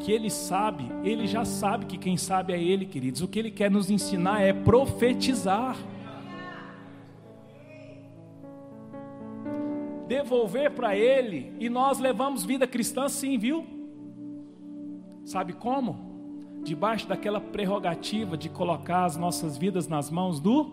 [0.00, 3.20] Que Ele sabe, Ele já sabe que quem sabe é Ele, queridos.
[3.20, 5.76] O que Ele quer nos ensinar é profetizar.
[10.08, 13.79] Devolver para Ele, e nós levamos vida cristã sim, viu?
[15.24, 16.10] Sabe como?
[16.62, 20.72] Debaixo daquela prerrogativa de colocar as nossas vidas nas mãos do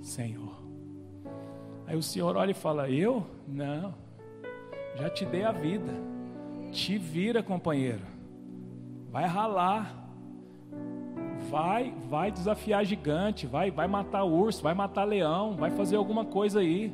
[0.00, 0.56] Senhor.
[1.86, 3.26] Aí o Senhor olha e fala: Eu?
[3.46, 3.94] Não,
[4.96, 5.92] já te dei a vida.
[6.70, 8.02] Te vira, companheiro.
[9.10, 9.94] Vai ralar.
[11.48, 16.60] Vai, vai desafiar gigante, vai, vai matar urso, vai matar leão, vai fazer alguma coisa
[16.60, 16.92] aí.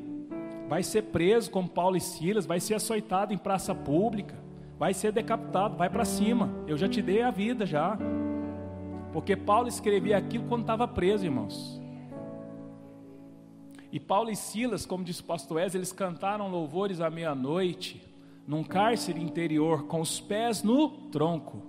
[0.68, 4.36] Vai ser preso como Paulo e Silas, vai ser açoitado em praça pública,
[4.78, 6.50] vai ser decapitado, vai para cima.
[6.66, 7.98] Eu já te dei a vida já.
[9.12, 11.80] Porque Paulo escrevia aquilo quando estava preso, irmãos.
[13.92, 18.02] E Paulo e Silas, como disse o pastor Wes, eles cantaram louvores à meia-noite,
[18.44, 21.62] num cárcere interior, com os pés no tronco.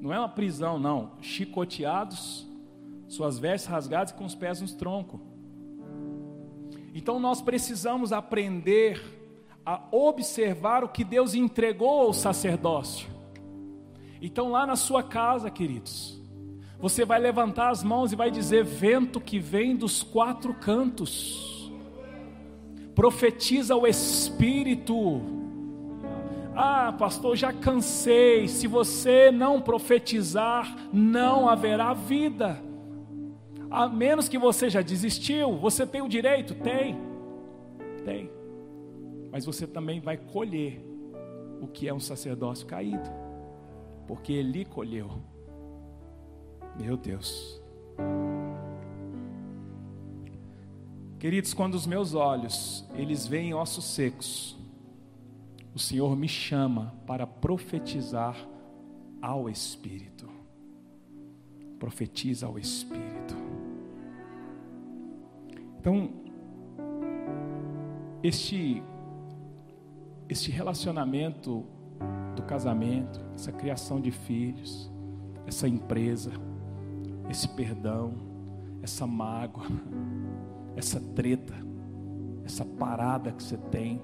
[0.00, 1.12] Não é uma prisão, não.
[1.20, 2.48] Chicoteados,
[3.08, 5.20] suas vestes rasgadas e com os pés no tronco.
[6.94, 9.17] Então nós precisamos aprender
[9.68, 13.06] a observar o que Deus entregou ao sacerdócio.
[14.18, 16.18] Então, lá na sua casa, queridos,
[16.80, 21.70] você vai levantar as mãos e vai dizer: vento que vem dos quatro cantos,
[22.94, 25.20] profetiza o Espírito.
[26.56, 28.48] Ah, pastor, já cansei.
[28.48, 32.58] Se você não profetizar, não haverá vida.
[33.70, 36.54] A menos que você já desistiu, você tem o direito?
[36.54, 36.98] Tem,
[38.02, 38.37] tem.
[39.30, 40.84] Mas você também vai colher
[41.60, 43.10] o que é um sacerdócio caído,
[44.06, 45.10] porque ele colheu.
[46.78, 47.60] Meu Deus.
[51.18, 54.56] Queridos, quando os meus olhos eles veem ossos secos,
[55.74, 58.36] o Senhor me chama para profetizar
[59.20, 60.28] ao Espírito.
[61.78, 63.36] Profetiza ao Espírito.
[65.78, 66.10] Então,
[68.22, 68.82] este
[70.28, 71.64] este relacionamento
[72.36, 74.90] do casamento, essa criação de filhos,
[75.46, 76.32] essa empresa,
[77.30, 78.14] esse perdão,
[78.82, 79.66] essa mágoa,
[80.76, 81.54] essa treta,
[82.44, 84.00] essa parada que você tem,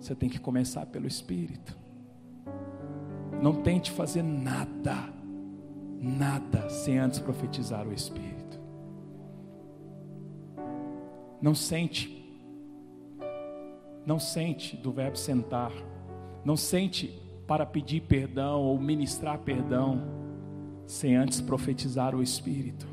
[0.00, 1.76] você tem que começar pelo Espírito.
[3.40, 5.12] Não tente fazer nada,
[6.00, 8.60] nada, sem antes profetizar o Espírito.
[11.40, 12.15] Não sente,
[14.06, 15.72] não sente do verbo sentar,
[16.44, 20.00] não sente para pedir perdão ou ministrar perdão
[20.86, 22.86] sem antes profetizar o Espírito.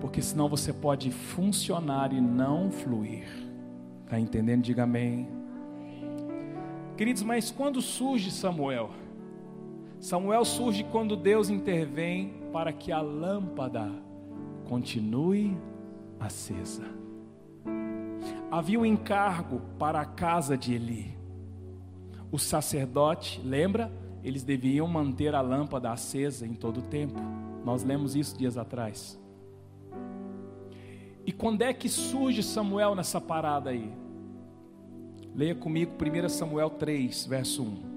[0.00, 3.26] Porque senão você pode funcionar e não fluir.
[4.04, 4.62] Está entendendo?
[4.62, 5.28] Diga amém.
[6.96, 8.90] Queridos, mas quando surge Samuel?
[9.98, 13.90] Samuel surge quando Deus intervém para que a lâmpada
[14.68, 15.56] continue
[16.20, 16.84] acesa.
[18.50, 21.16] Havia um encargo para a casa de Eli.
[22.30, 23.90] O sacerdote, lembra?
[24.24, 27.20] eles deviam manter a lâmpada acesa em todo o tempo.
[27.62, 29.20] Nós lemos isso dias atrás.
[31.26, 33.92] E quando é que surge Samuel nessa parada aí?
[35.34, 37.93] Leia comigo 1 Samuel 3, verso 1.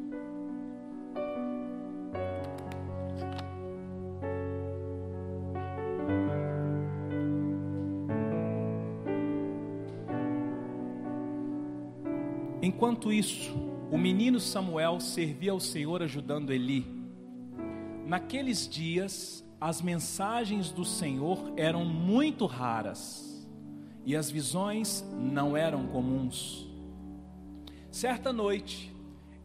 [12.78, 13.56] Enquanto isso,
[13.92, 16.86] o menino Samuel servia ao Senhor ajudando Eli.
[18.06, 23.50] Naqueles dias, as mensagens do Senhor eram muito raras
[24.06, 26.70] e as visões não eram comuns.
[27.90, 28.94] Certa noite,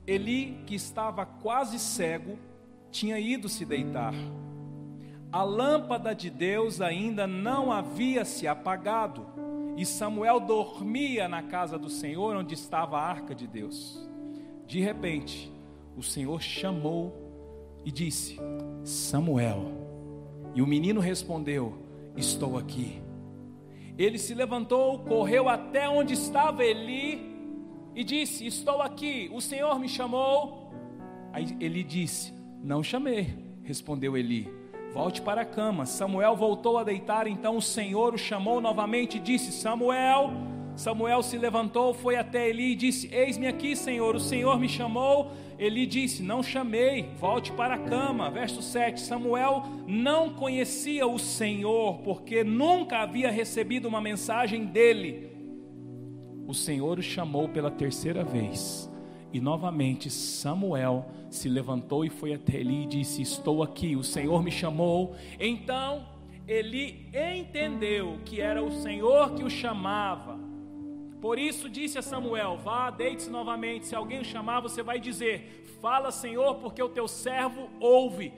[0.06, 2.38] Eli, que estava quase cego,
[2.90, 4.12] tinha ido se deitar.
[5.32, 9.26] A lâmpada de Deus ainda não havia se apagado,
[9.76, 14.08] e Samuel dormia na casa do Senhor, onde estava a arca de Deus.
[14.66, 15.50] De repente,
[15.96, 17.12] o Senhor chamou
[17.84, 18.38] e disse:
[18.84, 19.72] Samuel.
[20.54, 21.78] E o menino respondeu:
[22.16, 23.00] Estou aqui.
[23.98, 27.32] Ele se levantou, correu até onde estava Eli
[27.94, 29.30] e disse: Estou aqui.
[29.32, 30.70] O Senhor me chamou.
[31.32, 32.32] Aí ele disse:
[32.62, 33.38] Não chamei.
[33.62, 34.48] Respondeu Eli:
[34.92, 35.86] Volte para a cama.
[35.86, 37.26] Samuel voltou a deitar.
[37.26, 40.30] Então o Senhor o chamou novamente e disse: Samuel.
[40.74, 45.30] Samuel se levantou, foi até Eli e disse: Eis-me aqui, Senhor, o Senhor me chamou.
[45.58, 48.30] Eli disse: Não chamei, volte para a cama.
[48.30, 55.30] Verso 7: Samuel não conhecia o Senhor, porque nunca havia recebido uma mensagem dele.
[56.46, 58.91] O Senhor o chamou pela terceira vez.
[59.32, 64.42] E novamente Samuel se levantou e foi até Eli e disse: Estou aqui, o Senhor
[64.42, 65.16] me chamou.
[65.40, 66.06] Então
[66.46, 70.38] Eli entendeu que era o Senhor que o chamava
[71.22, 73.86] Por isso disse a Samuel: Vá, deite-se novamente.
[73.86, 78.32] Se alguém o chamar, você vai dizer: Fala, Senhor, porque o teu servo ouve.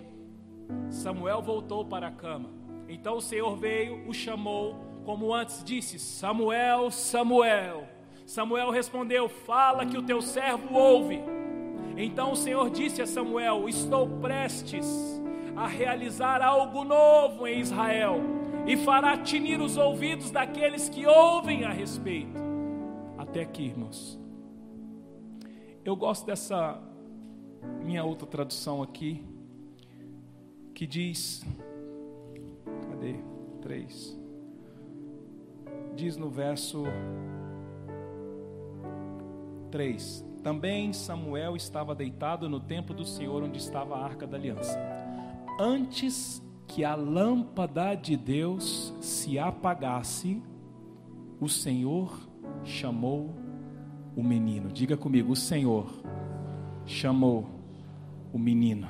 [0.91, 2.51] Samuel voltou para a cama.
[2.87, 7.94] Então o Senhor veio, o chamou, como antes disse: Samuel, Samuel.
[8.27, 11.21] Samuel respondeu: Fala que o teu servo ouve.
[11.97, 14.87] Então o Senhor disse a Samuel: Estou prestes
[15.57, 18.21] a realizar algo novo em Israel
[18.67, 22.43] e fará tinir os ouvidos daqueles que ouvem a respeito.
[23.17, 24.19] Até aqui, irmãos.
[25.85, 26.81] Eu gosto dessa
[27.85, 29.23] minha outra tradução aqui,
[30.75, 31.45] que diz:
[32.91, 33.17] cadê?
[33.61, 34.19] Três.
[35.95, 36.85] Diz no verso
[39.75, 44.79] 3: Também Samuel estava deitado no templo do Senhor, onde estava a arca da aliança.
[45.59, 50.41] Antes que a lâmpada de Deus se apagasse,
[51.41, 52.17] o Senhor
[52.63, 53.35] chamou
[54.15, 54.71] o menino.
[54.71, 55.91] Diga comigo: o Senhor
[56.87, 57.45] chamou
[58.33, 58.87] o menino.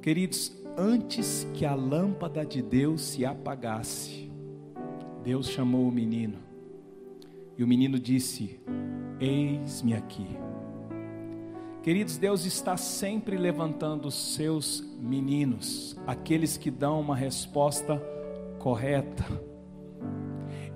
[0.00, 4.30] Queridos, antes que a lâmpada de Deus se apagasse,
[5.24, 6.45] Deus chamou o menino.
[7.58, 8.60] E o menino disse:
[9.18, 10.26] Eis-me aqui.
[11.82, 18.02] Queridos, Deus está sempre levantando os seus meninos, aqueles que dão uma resposta
[18.58, 19.24] correta.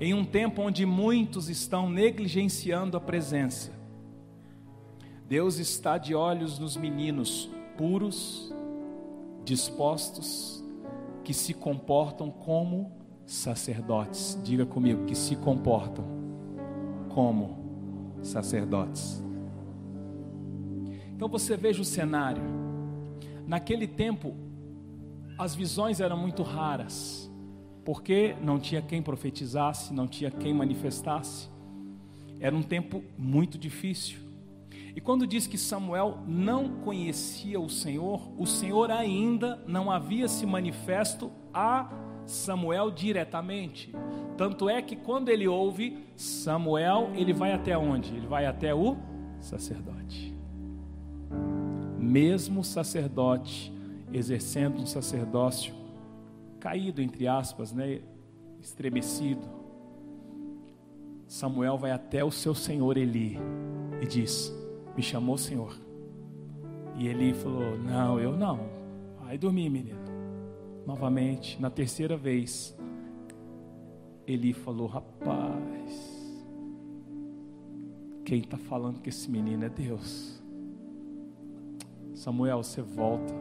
[0.00, 3.72] Em um tempo onde muitos estão negligenciando a presença,
[5.28, 8.54] Deus está de olhos nos meninos puros,
[9.44, 10.64] dispostos,
[11.24, 12.92] que se comportam como
[13.26, 14.38] sacerdotes.
[14.42, 16.19] Diga comigo, que se comportam
[17.14, 19.22] como sacerdotes.
[21.14, 22.42] Então você veja o cenário.
[23.46, 24.34] Naquele tempo,
[25.38, 27.30] as visões eram muito raras,
[27.84, 31.48] porque não tinha quem profetizasse, não tinha quem manifestasse.
[32.38, 34.18] Era um tempo muito difícil.
[34.94, 40.46] E quando diz que Samuel não conhecia o Senhor, o Senhor ainda não havia se
[40.46, 41.90] manifesto a
[42.30, 43.92] Samuel diretamente.
[44.36, 48.14] Tanto é que quando ele ouve Samuel, ele vai até onde?
[48.14, 48.96] Ele vai até o
[49.40, 50.34] sacerdote.
[51.98, 53.72] Mesmo sacerdote
[54.12, 55.74] exercendo um sacerdócio
[56.58, 58.00] caído entre aspas, né,
[58.60, 59.46] estremecido.
[61.26, 63.38] Samuel vai até o seu senhor Eli
[64.00, 64.52] e diz:
[64.96, 65.74] "Me chamou Senhor".
[66.96, 68.60] E Eli falou: "Não, eu não.
[69.20, 69.99] Vai dormir, menino"
[70.86, 72.76] novamente, na terceira vez,
[74.26, 76.36] Eli falou: Rapaz,
[78.24, 80.40] quem está falando que esse menino é Deus?
[82.14, 83.34] Samuel, você volta.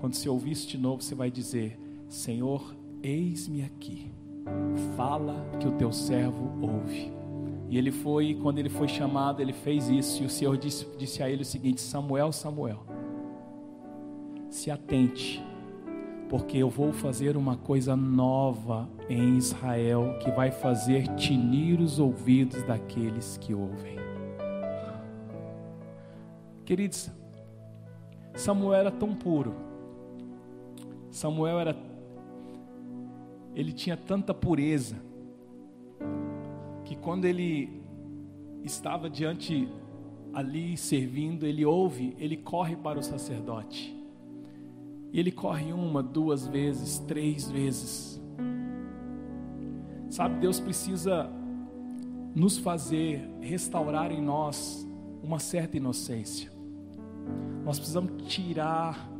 [0.00, 1.78] Quando você ouvir isso de novo, você vai dizer:
[2.08, 4.12] Senhor, eis-me aqui.
[4.96, 7.12] Fala que o teu servo ouve.
[7.68, 10.22] E ele foi, quando ele foi chamado, ele fez isso.
[10.22, 12.84] E o Senhor disse, disse a ele o seguinte: Samuel, Samuel,
[14.48, 15.42] se atente
[16.30, 22.62] porque eu vou fazer uma coisa nova em Israel que vai fazer tinir os ouvidos
[22.62, 23.96] daqueles que ouvem.
[26.64, 27.10] Queridos,
[28.32, 29.56] Samuel era tão puro.
[31.10, 31.76] Samuel era
[33.52, 34.94] ele tinha tanta pureza
[36.84, 37.82] que quando ele
[38.62, 39.68] estava diante
[40.32, 43.99] ali servindo, ele ouve, ele corre para o sacerdote.
[45.12, 48.20] E ele corre uma, duas vezes, três vezes.
[50.08, 51.30] Sabe, Deus precisa
[52.34, 54.86] nos fazer restaurar em nós
[55.22, 56.50] uma certa inocência.
[57.64, 59.10] Nós precisamos tirar,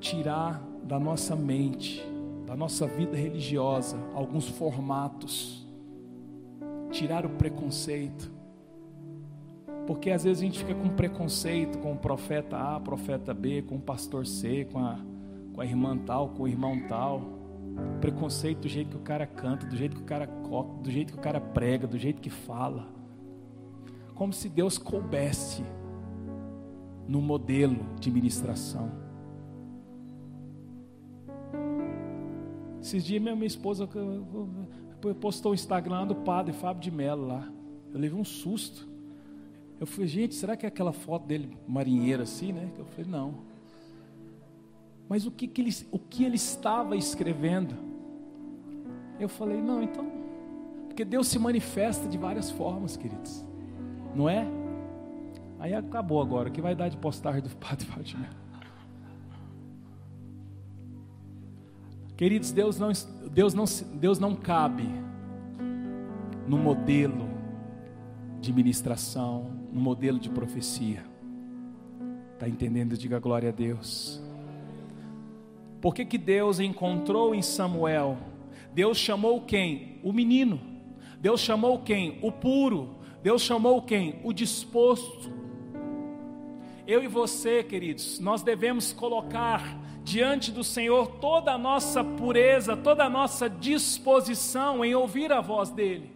[0.00, 2.02] tirar da nossa mente,
[2.46, 5.66] da nossa vida religiosa, alguns formatos,
[6.90, 8.30] tirar o preconceito,
[9.86, 13.76] porque às vezes a gente fica com preconceito com o profeta A, profeta B, com
[13.76, 14.98] o pastor C, com a,
[15.54, 17.22] com a irmã tal, com o irmão tal.
[18.00, 21.12] Preconceito do jeito que o cara canta, do jeito que o cara coca, do jeito
[21.12, 22.88] que o cara prega, do jeito que fala.
[24.14, 25.62] Como se Deus coubesse
[27.06, 28.90] no modelo de ministração.
[32.80, 33.88] Esses dias minha esposa
[35.20, 37.48] postou o Instagram do padre Fábio de Mello lá.
[37.92, 38.95] Eu levei um susto.
[39.78, 42.70] Eu falei, gente, será que é aquela foto dele marinheiro assim, né?
[42.78, 43.34] Eu falei, não.
[45.08, 47.74] Mas o que, que ele, o que ele estava escrevendo?
[49.20, 50.10] Eu falei, não, então,
[50.86, 53.44] porque Deus se manifesta de várias formas, queridos,
[54.14, 54.46] não é?
[55.58, 58.26] Aí acabou agora, que vai dar de postagem do Padre Fátima?
[62.16, 62.90] Queridos, Deus não,
[63.30, 63.64] Deus não,
[63.94, 64.88] Deus não cabe
[66.48, 67.28] no modelo
[68.40, 71.04] de ministração, no modelo de profecia.
[72.32, 72.96] Está entendendo?
[72.96, 74.22] Diga glória a Deus.
[75.82, 78.16] Por que, que Deus encontrou em Samuel?
[78.72, 80.00] Deus chamou quem?
[80.02, 80.58] O menino.
[81.20, 82.18] Deus chamou quem?
[82.22, 82.96] O puro.
[83.22, 84.18] Deus chamou quem?
[84.24, 85.30] O disposto.
[86.86, 93.04] Eu e você, queridos, nós devemos colocar diante do Senhor toda a nossa pureza, toda
[93.04, 96.15] a nossa disposição em ouvir a voz dEle,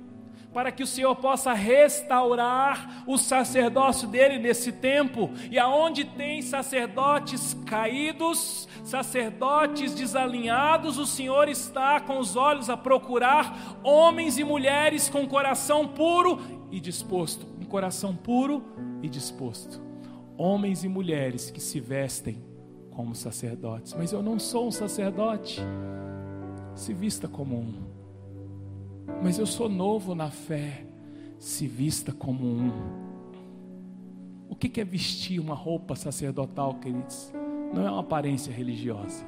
[0.53, 7.55] para que o Senhor possa restaurar o sacerdócio dele nesse tempo, e aonde tem sacerdotes
[7.67, 15.27] caídos, sacerdotes desalinhados, o Senhor está com os olhos a procurar homens e mulheres com
[15.27, 16.41] coração puro
[16.71, 18.65] e disposto, um coração puro
[19.03, 19.81] e disposto.
[20.37, 22.43] Homens e mulheres que se vestem
[22.91, 25.61] como sacerdotes, mas eu não sou um sacerdote.
[26.75, 28.00] Se vista como um.
[29.23, 30.85] Mas eu sou novo na fé.
[31.39, 32.71] Se vista como um.
[34.49, 37.33] O que é vestir uma roupa sacerdotal, queridos?
[37.73, 39.25] Não é uma aparência religiosa.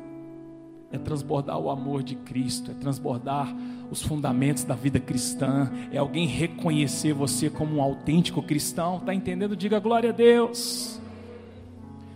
[0.91, 3.55] É transbordar o amor de Cristo, é transbordar
[3.91, 9.57] os fundamentos da vida cristã, é alguém reconhecer você como um autêntico cristão, está entendendo?
[9.57, 11.01] Diga glória a Deus.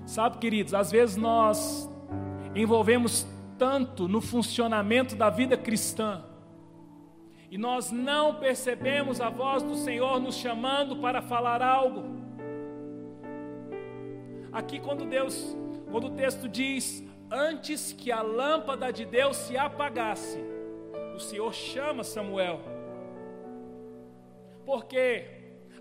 [0.05, 1.89] Sabe, queridos, às vezes nós
[2.55, 6.23] envolvemos tanto no funcionamento da vida cristã
[7.51, 12.17] e nós não percebemos a voz do Senhor nos chamando para falar algo.
[14.53, 15.57] Aqui, quando Deus,
[15.91, 20.39] quando o texto diz, antes que a lâmpada de Deus se apagasse,
[21.15, 22.61] o Senhor chama Samuel,
[24.65, 25.36] porque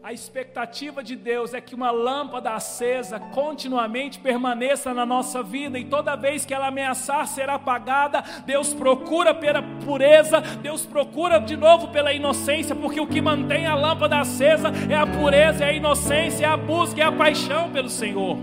[0.05, 5.85] a expectativa de Deus é que uma lâmpada acesa continuamente permaneça na nossa vida, e
[5.85, 11.87] toda vez que ela ameaçar ser apagada, Deus procura pela pureza, Deus procura de novo
[11.87, 16.45] pela inocência, porque o que mantém a lâmpada acesa é a pureza, é a inocência,
[16.45, 18.37] é a busca, é a paixão pelo Senhor.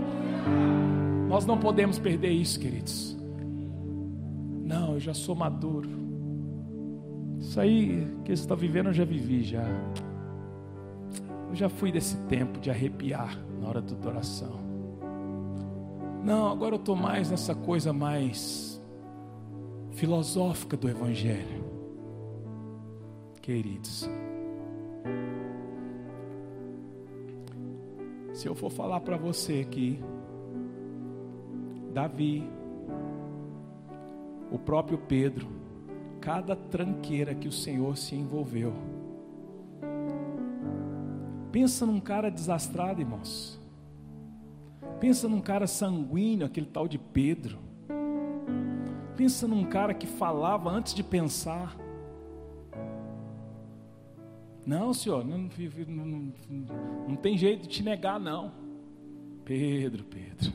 [1.29, 3.17] Nós não podemos perder isso, queridos.
[4.65, 5.89] Não, eu já sou maduro.
[7.39, 9.63] Isso aí que você está vivendo, eu já vivi já.
[11.53, 14.59] Eu já fui desse tempo de arrepiar na hora da oração.
[16.23, 18.81] Não, agora eu estou mais nessa coisa mais
[19.91, 21.63] filosófica do Evangelho.
[23.39, 24.09] Queridos,
[28.33, 30.03] se eu for falar para você aqui,
[31.93, 32.49] Davi,
[34.51, 35.47] o próprio Pedro,
[36.19, 38.73] cada tranqueira que o Senhor se envolveu,
[41.53, 43.59] Pensa num cara desastrado, irmãos.
[44.99, 47.59] Pensa num cara sanguíneo, aquele tal de Pedro.
[49.15, 51.77] Pensa num cara que falava antes de pensar.
[54.65, 56.33] Não, senhor, não, não, não,
[57.09, 58.51] não tem jeito de te negar, não.
[59.45, 60.51] Pedro, Pedro.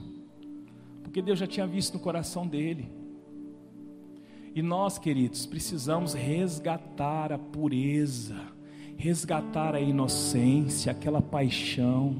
[1.04, 2.90] Porque Deus já tinha visto no coração dele.
[4.52, 8.57] E nós, queridos, precisamos resgatar a pureza
[8.98, 12.16] resgatar a inocência, aquela paixão,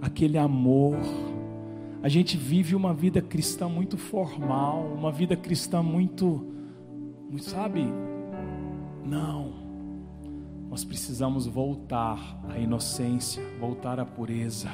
[0.00, 0.96] aquele amor.
[2.00, 6.46] A gente vive uma vida cristã muito formal, uma vida cristã muito,
[7.40, 7.84] sabe?
[9.04, 9.66] Não.
[10.70, 14.68] Nós precisamos voltar à inocência, voltar à pureza,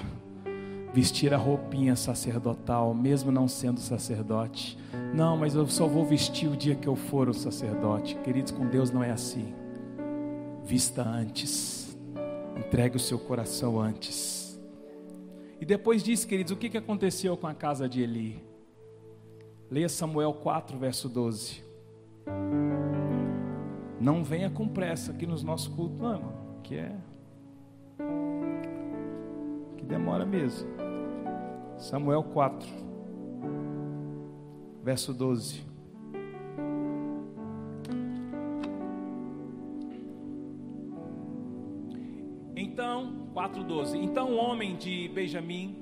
[0.93, 4.77] vestir a roupinha sacerdotal, mesmo não sendo sacerdote.
[5.15, 8.15] Não, mas eu só vou vestir o dia que eu for o sacerdote.
[8.17, 9.64] Queridos, com Deus não é assim
[10.65, 11.97] vista antes,
[12.57, 14.61] entregue o seu coração antes.
[15.61, 18.43] E depois diz, queridos, o que aconteceu com a casa de Eli?
[19.71, 21.63] Leia Samuel 4, verso 12.
[24.01, 26.97] Não venha com pressa aqui nos nossos cultos, não, irmão, que é.
[29.77, 30.69] que demora mesmo.
[31.79, 32.69] Samuel 4,
[34.83, 35.74] verso 12.
[43.35, 43.99] 4:12.
[43.99, 45.77] Então o homem de Benjamim,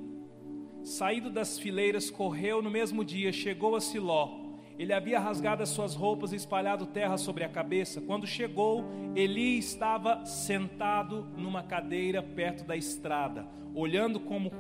[0.83, 4.41] saído das fileiras, correu no mesmo dia, chegou a Siló.
[4.79, 8.01] Ele havia rasgado as suas roupas e espalhado terra sobre a cabeça.
[8.01, 8.85] Quando chegou,
[9.15, 14.51] Eli estava sentado numa cadeira perto da estrada, olhando como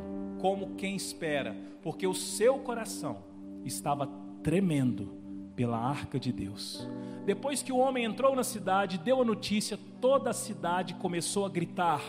[0.43, 3.18] como quem espera, porque o seu coração
[3.64, 4.09] estava
[4.43, 5.14] tremendo
[5.55, 6.88] pela arca de Deus.
[7.24, 11.49] Depois que o homem entrou na cidade, deu a notícia, toda a cidade começou a
[11.49, 12.03] gritar: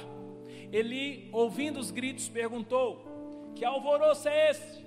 [0.74, 3.06] Eli, ouvindo os gritos, perguntou:
[3.54, 4.84] Que alvoroço é esse?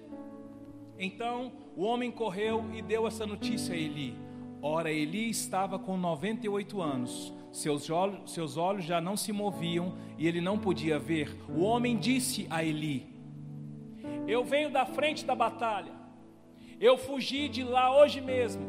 [0.98, 4.16] Então o homem correu e deu essa notícia a Eli:
[4.60, 7.86] Ora, Eli estava com 98 anos, seus
[8.26, 11.36] seus olhos já não se moviam e ele não podia ver.
[11.48, 13.06] O homem disse a Eli:
[14.26, 15.92] Eu venho da frente da batalha,
[16.80, 18.60] eu fugi de lá hoje mesmo.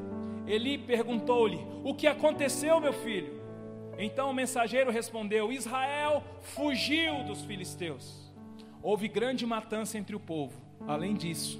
[0.46, 3.37] Eli perguntou-lhe: O que aconteceu, meu filho?
[3.98, 8.32] Então o mensageiro respondeu: Israel fugiu dos filisteus.
[8.82, 10.62] Houve grande matança entre o povo.
[10.88, 11.60] Além disso,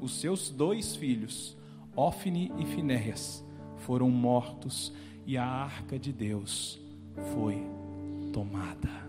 [0.00, 1.56] os seus dois filhos,
[1.94, 3.44] Ofne e Finéias,
[3.78, 4.92] foram mortos
[5.26, 6.80] e a arca de Deus
[7.32, 7.62] foi
[8.32, 9.04] tomada.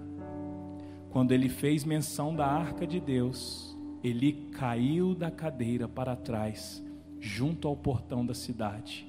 [1.09, 6.84] Quando ele fez menção da arca de Deus, ele caiu da cadeira para trás,
[7.19, 9.07] junto ao portão da cidade,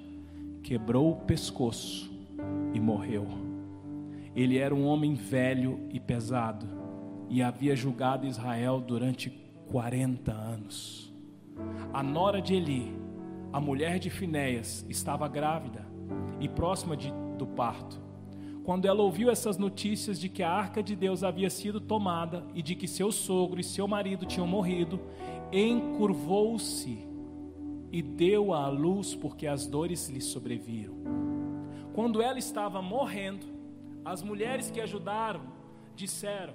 [0.63, 2.11] quebrou o pescoço
[2.73, 3.56] e morreu.
[4.37, 6.67] Ele era um homem velho e pesado
[7.31, 9.31] e havia julgado Israel durante
[9.71, 11.11] 40 anos.
[11.91, 12.95] A nora de Eli,
[13.51, 15.87] a mulher de Finéias, estava grávida
[16.39, 17.99] e próxima de, do parto.
[18.63, 22.61] Quando ela ouviu essas notícias de que a arca de Deus havia sido tomada e
[22.61, 25.01] de que seu sogro e seu marido tinham morrido,
[25.51, 27.07] encurvou-se
[27.91, 30.95] e deu à luz porque as dores lhe sobreviram.
[31.95, 33.56] Quando ela estava morrendo,
[34.07, 35.43] as mulheres que ajudaram
[35.97, 36.55] disseram: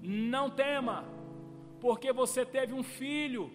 [0.00, 1.04] Não tema,
[1.80, 3.50] porque você teve um filho.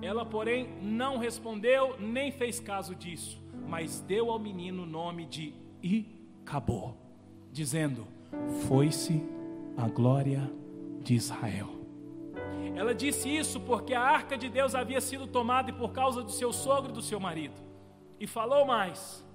[0.00, 5.54] Ela, porém, não respondeu nem fez caso disso, mas deu ao menino o nome de
[5.82, 6.94] Icabô,
[7.52, 8.08] dizendo:
[8.66, 9.22] Foi-se
[9.76, 10.50] a glória
[11.02, 11.68] de Israel.
[12.74, 16.30] Ela disse isso porque a arca de Deus havia sido tomada e por causa do
[16.30, 17.60] seu sogro e do seu marido.
[18.18, 19.25] E falou mais: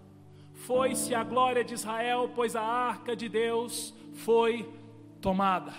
[0.66, 4.72] foi-se a glória de Israel, pois a arca de Deus foi
[5.20, 5.74] tomada.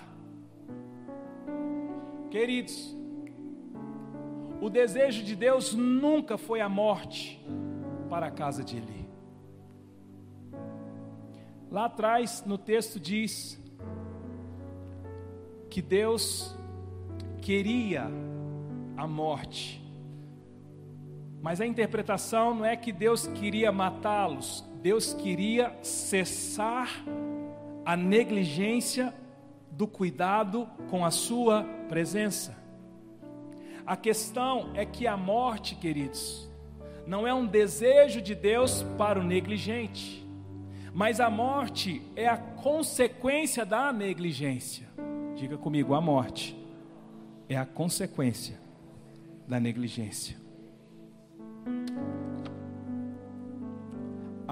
[2.31, 2.97] Queridos,
[4.61, 7.45] o desejo de Deus nunca foi a morte
[8.09, 9.09] para a casa de Eli.
[11.71, 13.61] Lá atrás, no texto diz
[15.71, 16.57] que Deus
[17.41, 18.11] queria
[18.97, 19.83] a morte,
[21.41, 27.05] mas a interpretação não é que Deus queria matá-los, Deus queria cessar
[27.85, 29.15] a negligência
[29.71, 32.61] do cuidado com a sua presença.
[33.87, 36.51] A questão é que a morte, queridos,
[37.07, 40.27] não é um desejo de Deus para o negligente,
[40.93, 44.89] mas a morte é a consequência da negligência.
[45.37, 46.57] Diga comigo, a morte
[47.49, 48.61] é a consequência
[49.47, 50.37] da negligência.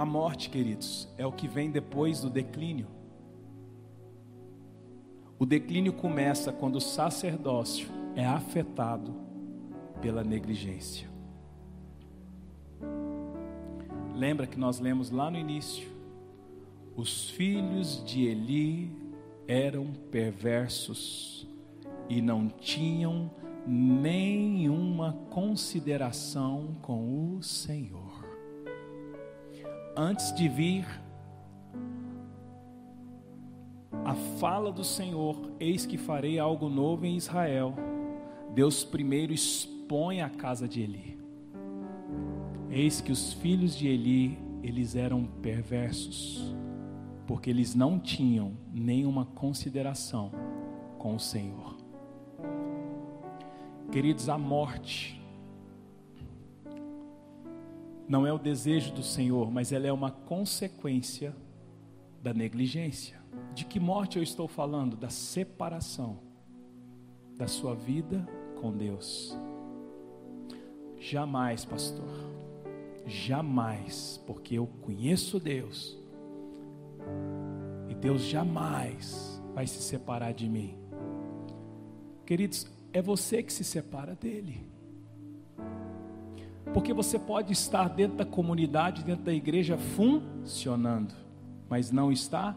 [0.00, 2.86] A morte, queridos, é o que vem depois do declínio.
[5.38, 7.86] O declínio começa quando o sacerdócio
[8.16, 9.14] é afetado
[10.00, 11.06] pela negligência.
[14.14, 15.86] Lembra que nós lemos lá no início:
[16.96, 18.90] os filhos de Eli
[19.46, 21.46] eram perversos
[22.08, 23.30] e não tinham
[23.66, 27.99] nenhuma consideração com o Senhor
[29.96, 30.86] antes de vir
[34.04, 37.74] a fala do Senhor, eis que farei algo novo em Israel.
[38.54, 41.18] Deus primeiro expõe a casa de Eli.
[42.70, 46.54] Eis que os filhos de Eli, eles eram perversos,
[47.26, 50.30] porque eles não tinham nenhuma consideração
[50.98, 51.76] com o Senhor.
[53.90, 55.19] Queridos, a morte
[58.10, 61.32] não é o desejo do Senhor, mas ela é uma consequência
[62.20, 63.20] da negligência.
[63.54, 64.96] De que morte eu estou falando?
[64.96, 66.18] Da separação
[67.36, 68.28] da sua vida
[68.60, 69.38] com Deus.
[70.98, 72.10] Jamais, pastor,
[73.06, 75.96] jamais, porque eu conheço Deus,
[77.88, 80.76] e Deus jamais vai se separar de mim.
[82.26, 84.68] Queridos, é você que se separa dele.
[86.72, 91.14] Porque você pode estar dentro da comunidade, dentro da igreja, funcionando,
[91.68, 92.56] mas não está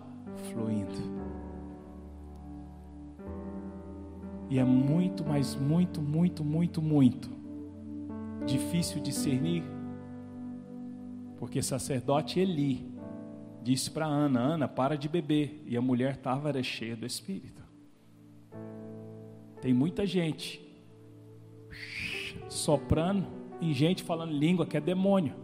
[0.51, 1.23] fluindo.
[4.49, 7.29] E é muito, mas muito, muito, muito, muito
[8.45, 9.63] difícil discernir,
[11.37, 12.93] porque sacerdote Eli
[13.63, 15.63] disse para Ana: Ana, para de beber.
[15.65, 17.63] E a mulher estava cheia do Espírito.
[19.61, 20.61] Tem muita gente
[22.49, 25.35] soprando e gente falando língua que é demônio.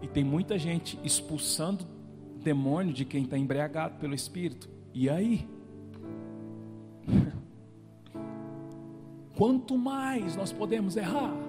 [0.00, 1.84] E tem muita gente expulsando
[2.42, 4.68] demônio de quem está embriagado pelo Espírito.
[4.94, 5.48] E aí?
[9.36, 11.48] Quanto mais nós podemos errar?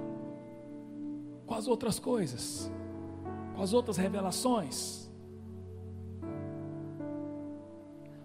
[1.59, 2.71] as outras coisas,
[3.53, 4.98] com as outras revelações.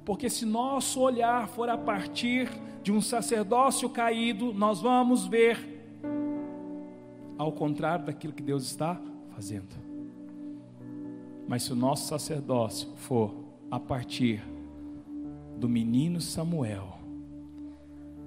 [0.05, 2.48] Porque se nosso olhar for a partir
[2.82, 5.74] de um sacerdócio caído, nós vamos ver
[7.38, 9.00] ao contrário daquilo que Deus está
[9.34, 9.74] fazendo.
[11.48, 13.34] Mas se o nosso sacerdócio for
[13.70, 14.42] a partir
[15.57, 16.98] do menino Samuel,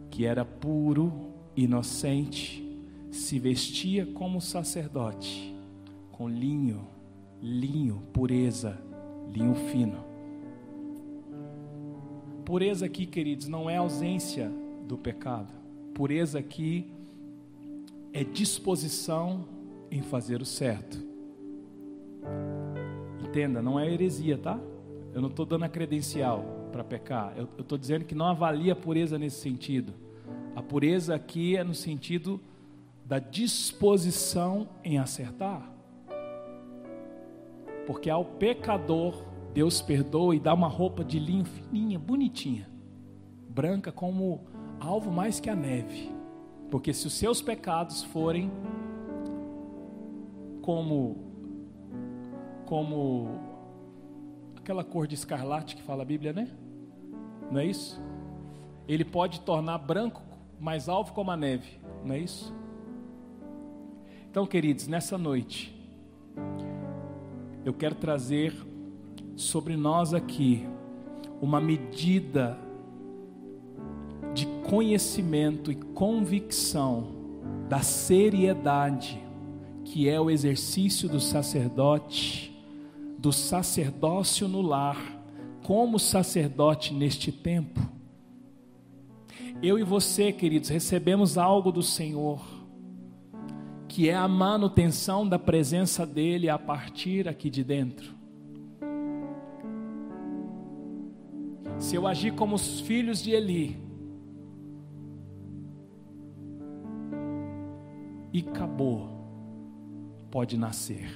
[0.09, 1.13] que era puro,
[1.55, 2.63] inocente,
[3.11, 5.55] se vestia como sacerdote,
[6.11, 6.87] com linho,
[7.41, 8.79] linho, pureza,
[9.31, 10.06] linho fino.
[12.47, 14.49] Pureza aqui, queridos, não é ausência
[14.87, 15.53] do pecado.
[15.93, 16.89] Pureza aqui
[18.13, 19.43] é disposição
[19.91, 20.97] em fazer o certo.
[23.21, 24.57] Entenda, não é heresia, tá?
[25.13, 27.33] Eu não estou dando a credencial para pecar.
[27.35, 29.93] Eu estou dizendo que não avalia a pureza nesse sentido.
[30.55, 32.39] A pureza aqui é no sentido
[33.05, 35.69] da disposição em acertar.
[37.85, 39.21] Porque ao pecador,
[39.53, 42.69] Deus perdoa e dá uma roupa de linho fininha, bonitinha,
[43.49, 44.41] branca como
[44.79, 46.11] alvo mais que a neve.
[46.69, 48.51] Porque se os seus pecados forem
[50.61, 51.25] como
[52.65, 53.39] como
[54.57, 56.49] aquela cor de escarlate que fala a Bíblia, né?
[57.49, 58.01] Não é isso?
[58.85, 60.21] Ele pode tornar branco
[60.59, 62.53] mais alvo como a neve, não é isso?
[64.29, 65.73] Então, queridos, nessa noite
[67.63, 68.53] eu quero trazer
[69.37, 70.67] sobre nós aqui
[71.41, 72.57] uma medida
[74.33, 77.15] de conhecimento e convicção
[77.69, 79.25] da seriedade
[79.87, 82.53] que é o exercício do sacerdote,
[83.17, 84.97] do sacerdócio no lar,
[85.63, 87.79] como sacerdote neste tempo.
[89.63, 92.45] Eu e você, queridos, recebemos algo do Senhor,
[93.87, 98.16] que é a manutenção da presença dEle a partir aqui de dentro.
[101.79, 103.87] Se eu agir como os filhos de Eli,
[108.33, 109.09] e acabou,
[110.29, 111.09] pode nascer.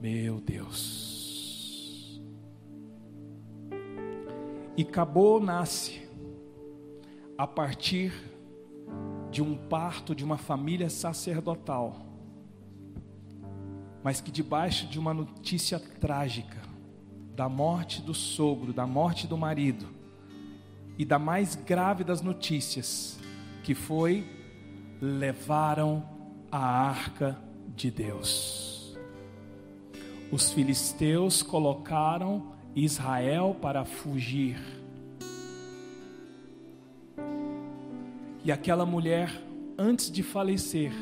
[0.00, 2.22] Meu Deus.
[4.76, 6.02] E acabou nasce.
[7.36, 8.12] A partir
[9.32, 12.06] de um parto de uma família sacerdotal,
[14.04, 16.62] mas que debaixo de uma notícia trágica,
[17.34, 19.86] da morte do sogro, da morte do marido,
[20.96, 23.18] e da mais grave das notícias,
[23.62, 24.24] que foi
[25.00, 26.08] levaram
[26.50, 27.36] a arca
[27.74, 28.96] de Deus.
[30.30, 34.58] Os filisteus colocaram Israel para fugir.
[38.44, 39.30] E aquela mulher,
[39.78, 40.92] antes de falecer,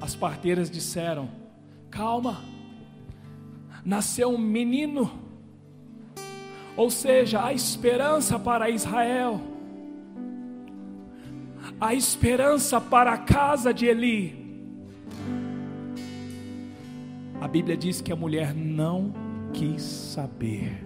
[0.00, 1.28] as parteiras disseram:
[1.90, 2.42] Calma,
[3.84, 5.10] nasceu um menino,
[6.76, 9.40] ou seja, há esperança para Israel
[11.80, 14.36] a esperança para a casa de Eli.
[17.40, 19.14] A Bíblia diz que a mulher não
[19.52, 20.84] quis saber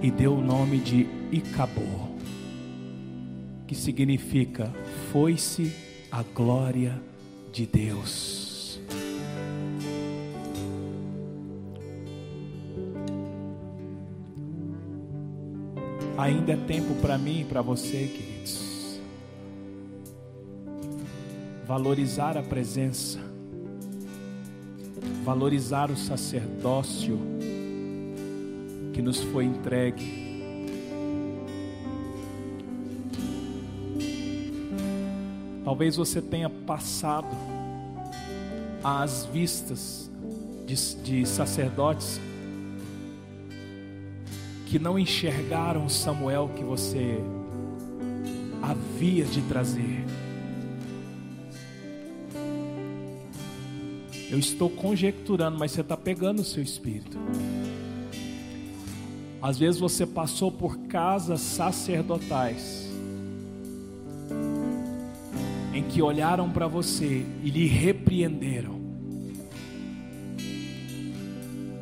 [0.00, 2.08] e deu o nome de Icabô,
[3.66, 4.72] que significa
[5.12, 5.72] foi-se
[6.10, 7.00] a glória
[7.52, 8.45] de Deus.
[16.18, 18.66] Ainda é tempo para mim e para você, queridos
[21.66, 23.18] valorizar a presença,
[25.24, 27.18] valorizar o sacerdócio
[28.92, 30.24] que nos foi entregue.
[35.64, 37.36] Talvez você tenha passado
[38.84, 40.08] às vistas
[40.64, 42.20] de, de sacerdotes
[44.66, 47.18] que não enxergaram Samuel que você
[48.60, 50.04] havia de trazer.
[54.28, 57.16] Eu estou conjecturando, mas você está pegando o seu espírito.
[59.40, 62.90] Às vezes você passou por casas sacerdotais
[65.72, 68.80] em que olharam para você e lhe repreenderam,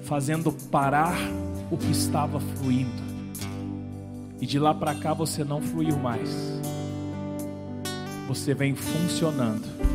[0.03, 1.17] fazendo parar
[1.71, 3.03] o que estava fluindo.
[4.41, 6.31] E de lá para cá você não fluiu mais.
[8.29, 9.94] Você vem funcionando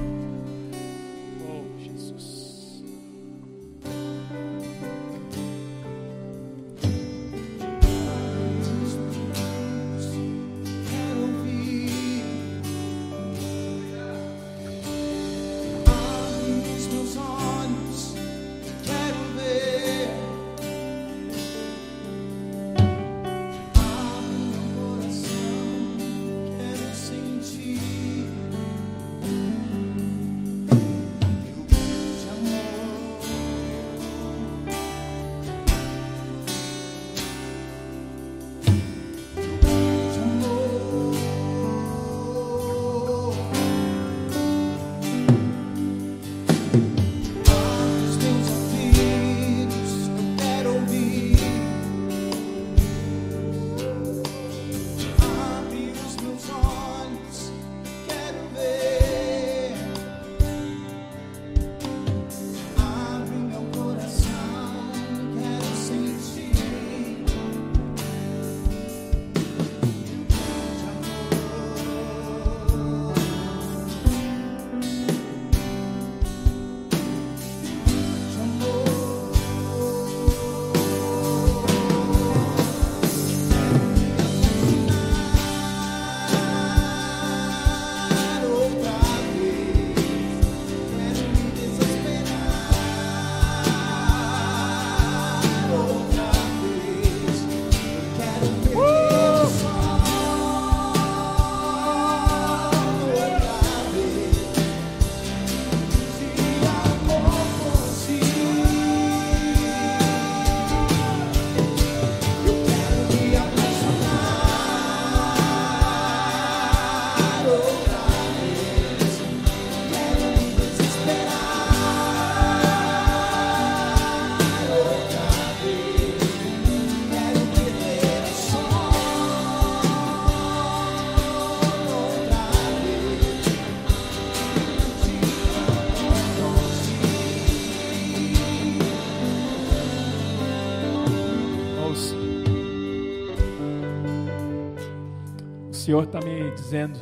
[145.89, 146.99] Senhor está me dizendo.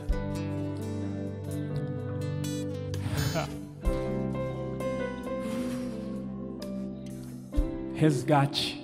[7.95, 8.81] Resgate.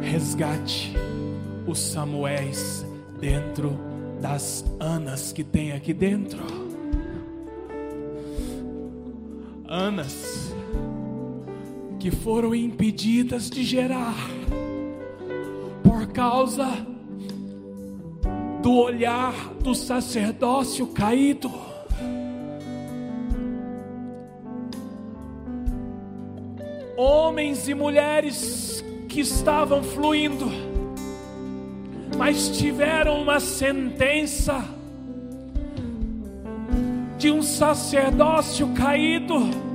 [0.00, 0.94] Resgate
[1.66, 2.86] os Samuéis
[3.20, 3.78] dentro
[4.18, 6.42] das Anas que tem aqui dentro.
[9.68, 10.50] Anas
[12.00, 14.16] que foram impedidas de gerar
[15.82, 16.90] por causa
[18.62, 21.52] do olhar do sacerdócio caído.
[26.96, 30.46] Homens e mulheres que estavam fluindo,
[32.16, 34.64] mas tiveram uma sentença
[37.18, 39.72] de um sacerdócio caído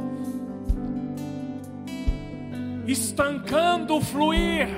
[2.87, 4.69] estancando o fluir,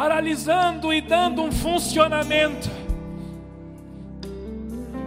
[0.00, 2.70] paralisando e dando um funcionamento.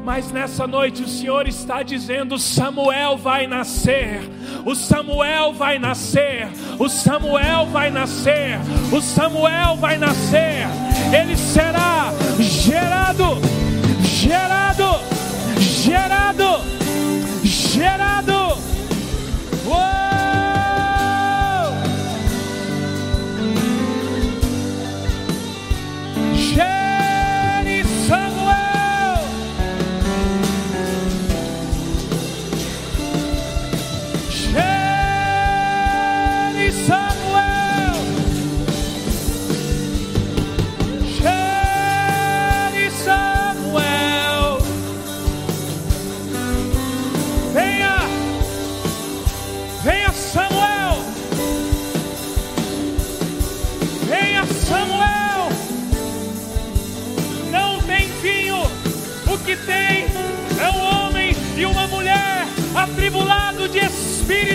[0.05, 4.21] Mas nessa noite o Senhor está dizendo: Samuel vai nascer,
[4.63, 8.59] o Samuel vai nascer, o Samuel vai nascer,
[8.91, 10.67] o Samuel vai nascer,
[11.11, 13.41] ele será gerado,
[14.03, 14.83] gerado,
[15.59, 16.61] gerado,
[17.43, 18.32] gerado.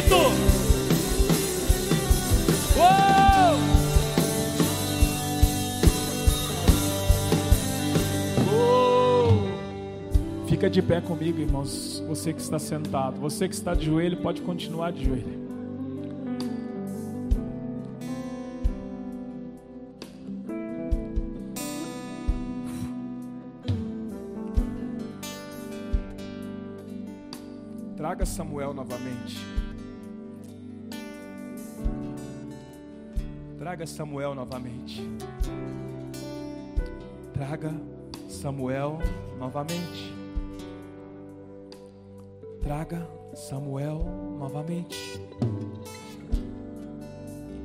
[0.09, 0.49] Espírito.
[10.49, 12.03] Fica de pé comigo, irmãos.
[12.09, 15.49] Você que está sentado, você que está de joelho, pode continuar de joelho.
[27.97, 29.58] Traga Samuel novamente.
[33.69, 35.07] Traga Samuel novamente.
[37.35, 37.75] Traga
[38.27, 38.99] Samuel
[39.39, 40.15] novamente.
[42.63, 44.07] Traga Samuel
[44.39, 45.21] novamente.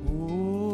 [0.06, 0.68] Oh.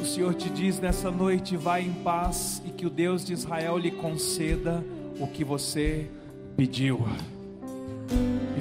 [0.00, 3.76] O Senhor te diz nessa noite: vai em paz e que o Deus de Israel
[3.78, 4.84] lhe conceda
[5.18, 6.08] o que você
[6.56, 7.04] pediu.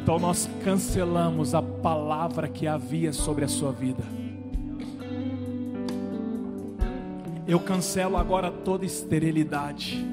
[0.04, 4.04] Então nós cancelamos a palavra que havia sobre a sua vida.
[7.48, 10.06] Eu cancelo agora toda esterilidade.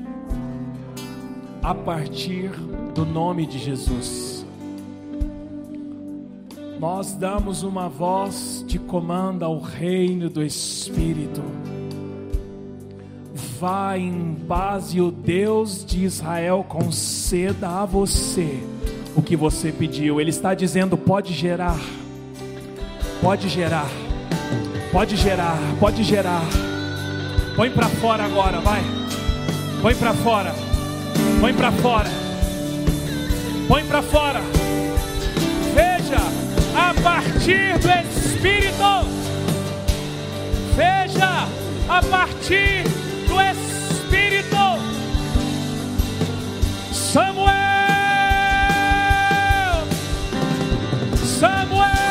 [1.61, 2.51] A partir
[2.95, 4.47] do nome de Jesus.
[6.79, 11.43] Nós damos uma voz de comando ao reino do Espírito
[13.61, 18.59] vá em paz e o Deus de Israel conceda a você
[19.15, 20.21] o que você pediu.
[20.21, 21.79] Ele está dizendo: pode gerar,
[23.21, 23.89] pode gerar,
[24.93, 26.43] pode gerar, pode gerar.
[27.57, 28.83] Põe para fora agora, vai.
[29.83, 30.55] Põe para fora,
[31.41, 32.11] põe para fora,
[33.67, 34.41] põe para fora.
[35.75, 36.21] Veja,
[36.77, 39.07] a partir do Espírito,
[40.77, 41.49] veja,
[41.89, 42.85] a partir
[43.27, 44.57] do Espírito.
[46.93, 47.70] Samuel,
[51.41, 52.10] Samuel,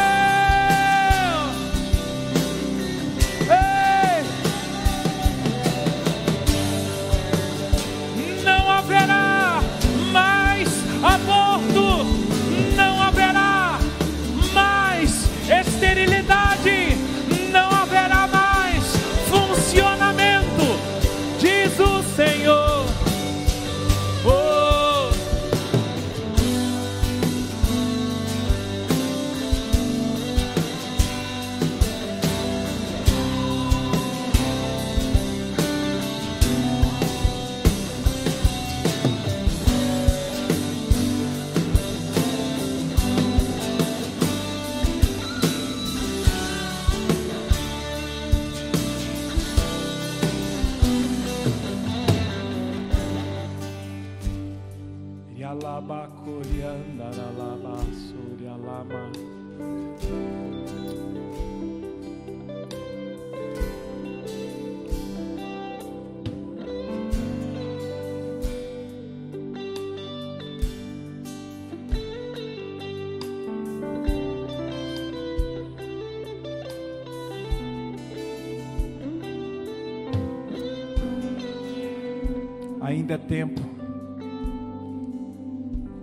[82.90, 83.62] Ainda é tempo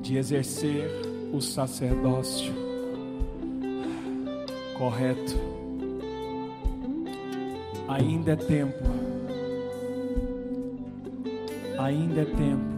[0.00, 0.88] de exercer
[1.32, 2.54] o sacerdócio
[4.78, 5.34] correto.
[7.88, 8.84] Ainda é tempo.
[11.76, 12.75] Ainda é tempo.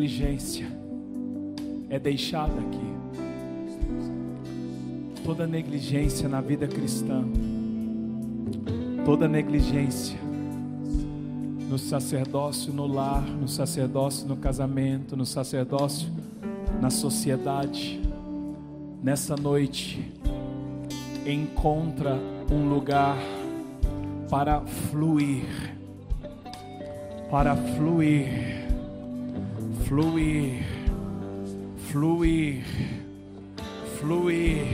[0.00, 0.66] Negligência
[1.90, 2.90] é deixada aqui.
[5.24, 7.24] Toda negligência na vida cristã
[9.04, 10.18] toda negligência
[11.68, 16.08] no sacerdócio no lar, no sacerdócio no casamento, no sacerdócio
[16.80, 18.00] na sociedade,
[19.02, 20.12] nessa noite,
[21.26, 22.18] encontra
[22.50, 23.18] um lugar
[24.28, 25.74] para fluir,
[27.30, 28.59] para fluir,
[29.90, 30.62] fluir,
[31.90, 32.64] fluir,
[33.98, 34.66] fluir,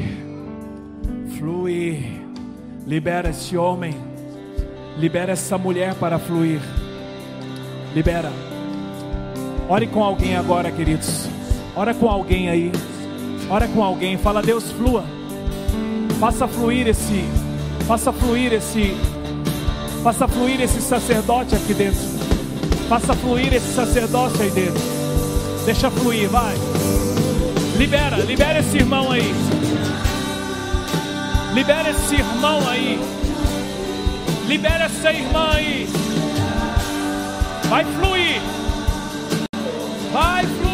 [1.39, 2.27] fluir.
[2.87, 3.95] Libera esse homem
[4.99, 6.61] Libera essa mulher para fluir.
[7.95, 8.31] Libera.
[9.71, 11.27] Ore com alguém agora, queridos.
[11.75, 12.71] Ora com alguém aí.
[13.49, 14.19] Ora com alguém.
[14.19, 15.03] Fala, Deus, flua.
[16.21, 17.25] Faça fluir esse.
[17.87, 18.95] Faça fluir esse.
[20.03, 22.01] Faça fluir esse sacerdote aqui dentro.
[22.87, 25.06] Faça fluir esse sacerdócio aí dentro.
[25.67, 26.55] Deixa fluir, vai.
[27.77, 29.35] Libera, libera esse irmão aí.
[31.53, 33.01] Libera esse irmão aí.
[34.47, 35.89] Libera essa irmã aí.
[37.69, 38.41] Vai fluir.
[40.12, 40.66] Vai fluir.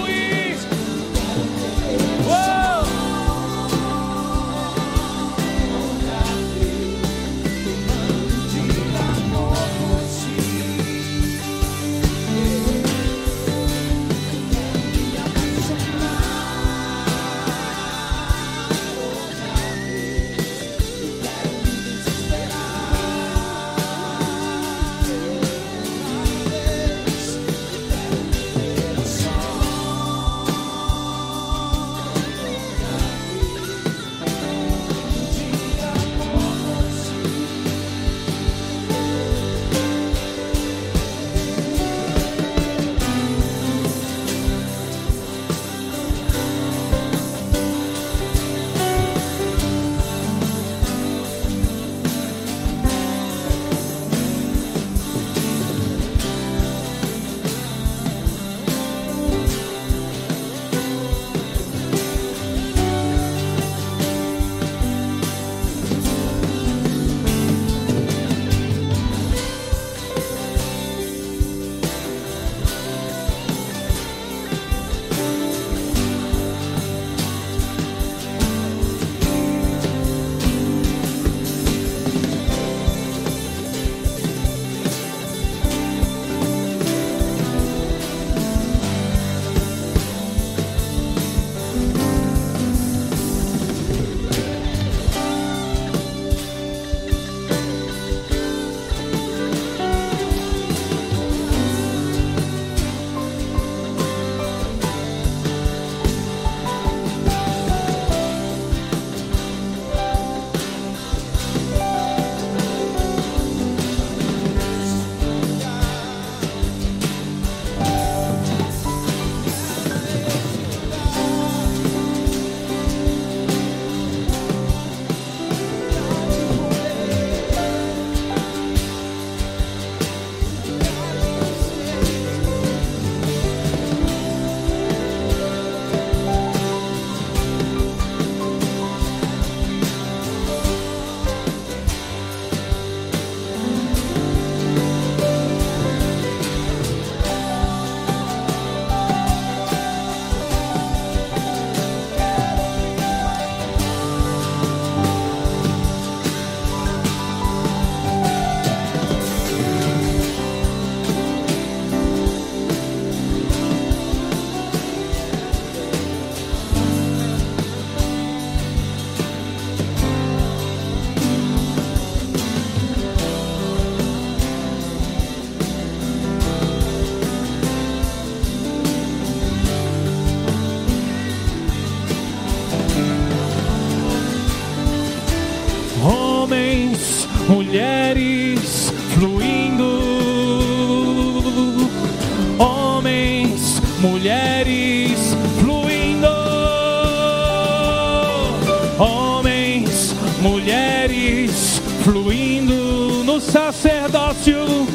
[203.51, 204.87] Sacerdócio,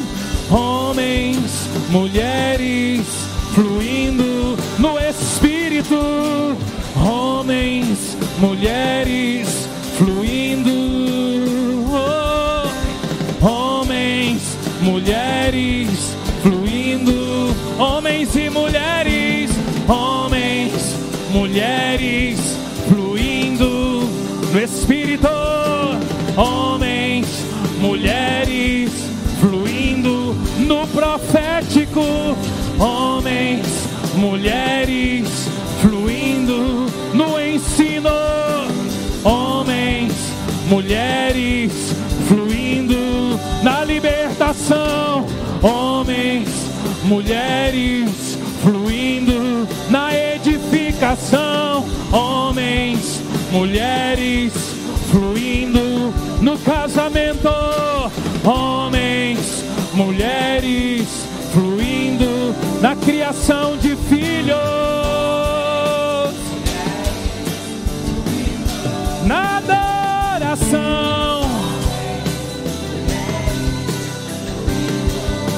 [0.50, 3.06] homens, mulheres,
[3.54, 6.56] fluindo no Espírito,
[6.96, 10.70] homens, mulheres, fluindo,
[11.90, 19.50] oh, homens, mulheres, fluindo, homens e mulheres,
[19.88, 20.94] homens,
[21.32, 22.47] mulheres,
[32.78, 33.66] homens,
[34.14, 35.48] mulheres,
[35.80, 38.10] fluindo no ensino,
[39.24, 40.12] homens,
[40.68, 41.72] mulheres,
[42.26, 45.26] fluindo na libertação,
[45.62, 46.48] homens,
[47.04, 53.20] mulheres, fluindo na edificação, homens,
[53.50, 54.52] mulheres,
[55.10, 57.48] fluindo no casamento,
[58.44, 59.64] homens,
[59.94, 61.17] mulheres,
[62.80, 64.58] na criação de filhos.
[69.26, 70.78] Na adoração,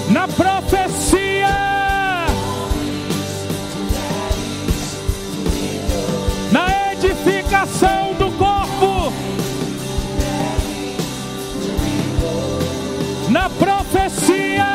[0.09, 1.49] na profecia,
[6.51, 9.13] na edificação do corpo,
[13.29, 14.70] na profecia.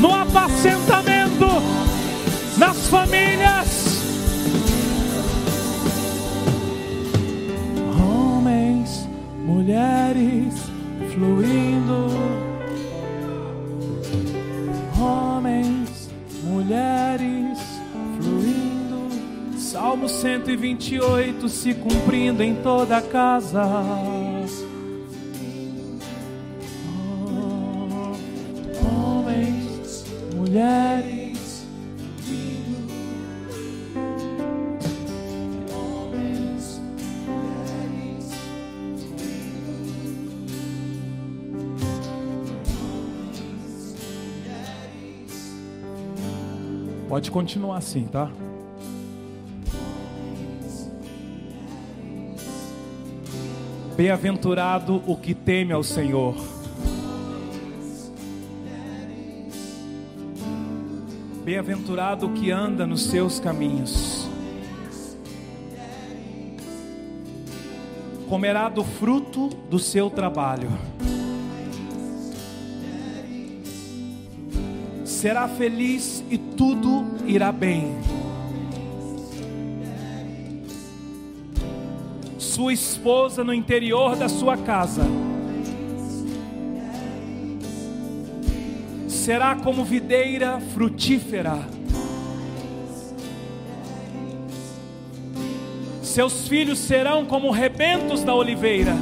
[0.00, 1.46] No apacentamento,
[2.56, 4.00] nas famílias.
[7.98, 9.06] Homens,
[9.44, 10.54] mulheres
[11.12, 12.08] fluindo.
[14.98, 16.08] Homens,
[16.42, 17.58] mulheres
[18.16, 19.58] fluindo.
[19.58, 24.19] Salmo 128 se cumprindo em toda a casa.
[47.30, 48.28] Pode continuar assim, tá?
[53.96, 56.34] Bem-aventurado o que teme ao Senhor.
[61.44, 64.28] Bem-aventurado o que anda nos seus caminhos.
[68.28, 70.70] Comerá do fruto do seu trabalho.
[75.20, 77.96] será feliz e tudo irá bem.
[82.38, 85.04] Sua esposa no interior da sua casa
[89.08, 91.58] será como videira frutífera.
[96.02, 98.96] Seus filhos serão como rebentos da oliveira.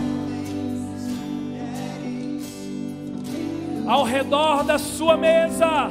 [3.88, 5.88] ao redor da sua mesa.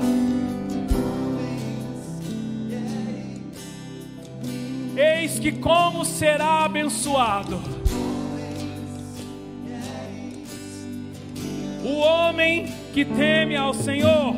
[4.97, 7.61] Eis que como será abençoado
[11.85, 14.35] o homem que teme ao Senhor.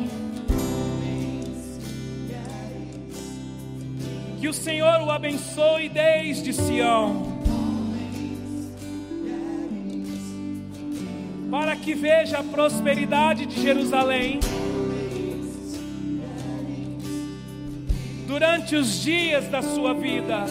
[4.38, 7.30] Que o Senhor o abençoe desde Sião.
[11.50, 14.38] para que veja a prosperidade de Jerusalém.
[18.40, 20.46] Durante os dias da sua vida,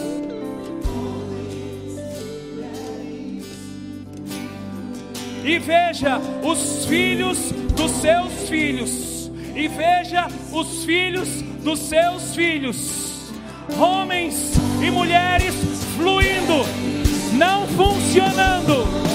[5.44, 13.32] e veja os filhos dos seus filhos, e veja os filhos dos seus filhos,
[13.76, 15.56] homens e mulheres
[15.96, 16.64] fluindo,
[17.36, 19.09] não funcionando,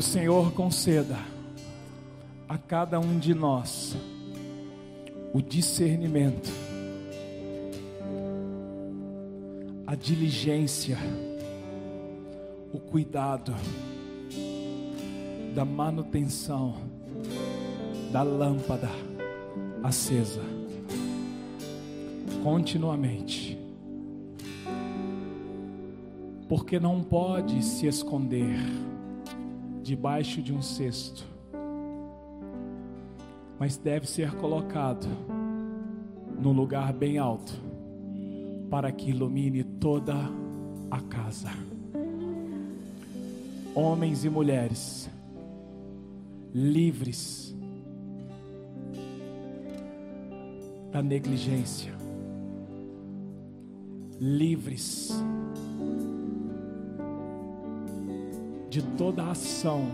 [0.00, 1.18] o Senhor conceda
[2.48, 3.94] a cada um de nós
[5.34, 6.50] o discernimento,
[9.86, 10.96] a diligência,
[12.72, 13.54] o cuidado
[15.54, 16.76] da manutenção
[18.10, 18.88] da lâmpada
[19.82, 20.40] acesa
[22.42, 23.58] continuamente.
[26.48, 28.56] Porque não pode se esconder
[29.90, 31.26] debaixo de um cesto,
[33.58, 35.04] mas deve ser colocado
[36.40, 37.52] num lugar bem alto,
[38.70, 40.14] para que ilumine toda
[40.92, 41.50] a casa.
[43.74, 45.10] Homens e mulheres,
[46.54, 47.52] livres
[50.92, 51.92] da negligência,
[54.20, 55.20] livres
[58.70, 59.90] de toda ação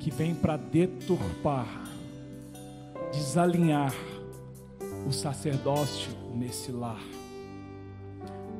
[0.00, 1.88] que vem para deturpar,
[3.12, 3.94] desalinhar
[5.08, 7.00] o sacerdócio nesse lar.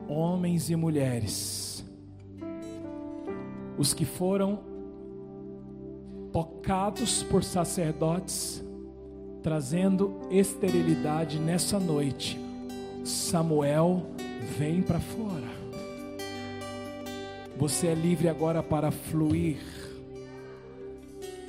[0.09, 1.85] Homens e mulheres,
[3.77, 4.61] os que foram
[6.33, 8.65] tocados por sacerdotes,
[9.43, 12.39] trazendo esterilidade nessa noite.
[13.05, 14.03] Samuel
[14.57, 15.44] vem para fora.
[17.65, 19.57] Você é livre agora para fluir,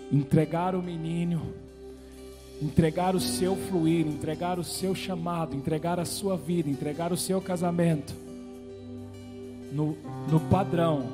[0.10, 1.54] entregar o menino,
[2.62, 7.42] entregar o seu fluir, entregar o seu chamado, entregar a sua vida, entregar o seu
[7.42, 8.16] casamento
[9.74, 9.98] no,
[10.32, 11.06] no padrão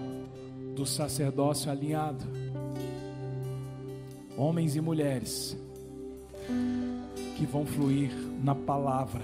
[0.76, 2.24] do sacerdócio alinhado.
[4.38, 5.58] Homens e mulheres
[7.38, 8.12] que vão fluir
[8.44, 9.24] na palavra,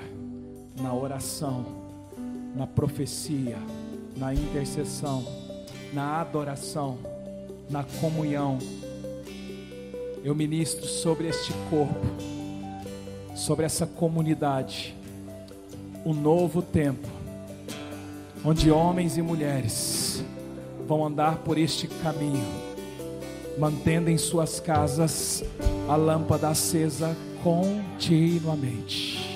[0.82, 1.64] na oração,
[2.56, 3.60] na profecia,
[4.18, 5.37] na intercessão
[5.94, 6.98] na adoração,
[7.70, 8.58] na comunhão.
[10.24, 12.06] Eu ministro sobre este corpo,
[13.36, 14.96] sobre essa comunidade,
[16.06, 17.08] um novo tempo,
[18.44, 20.24] onde homens e mulheres
[20.88, 22.46] vão andar por este caminho,
[23.58, 25.44] mantendo em suas casas
[25.88, 29.36] a lâmpada acesa continuamente.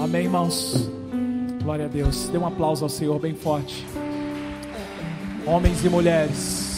[0.00, 0.88] Amém, irmãos?
[1.62, 2.28] Glória a Deus.
[2.28, 3.84] Dê um aplauso ao Senhor bem forte
[5.46, 6.71] homens e mulheres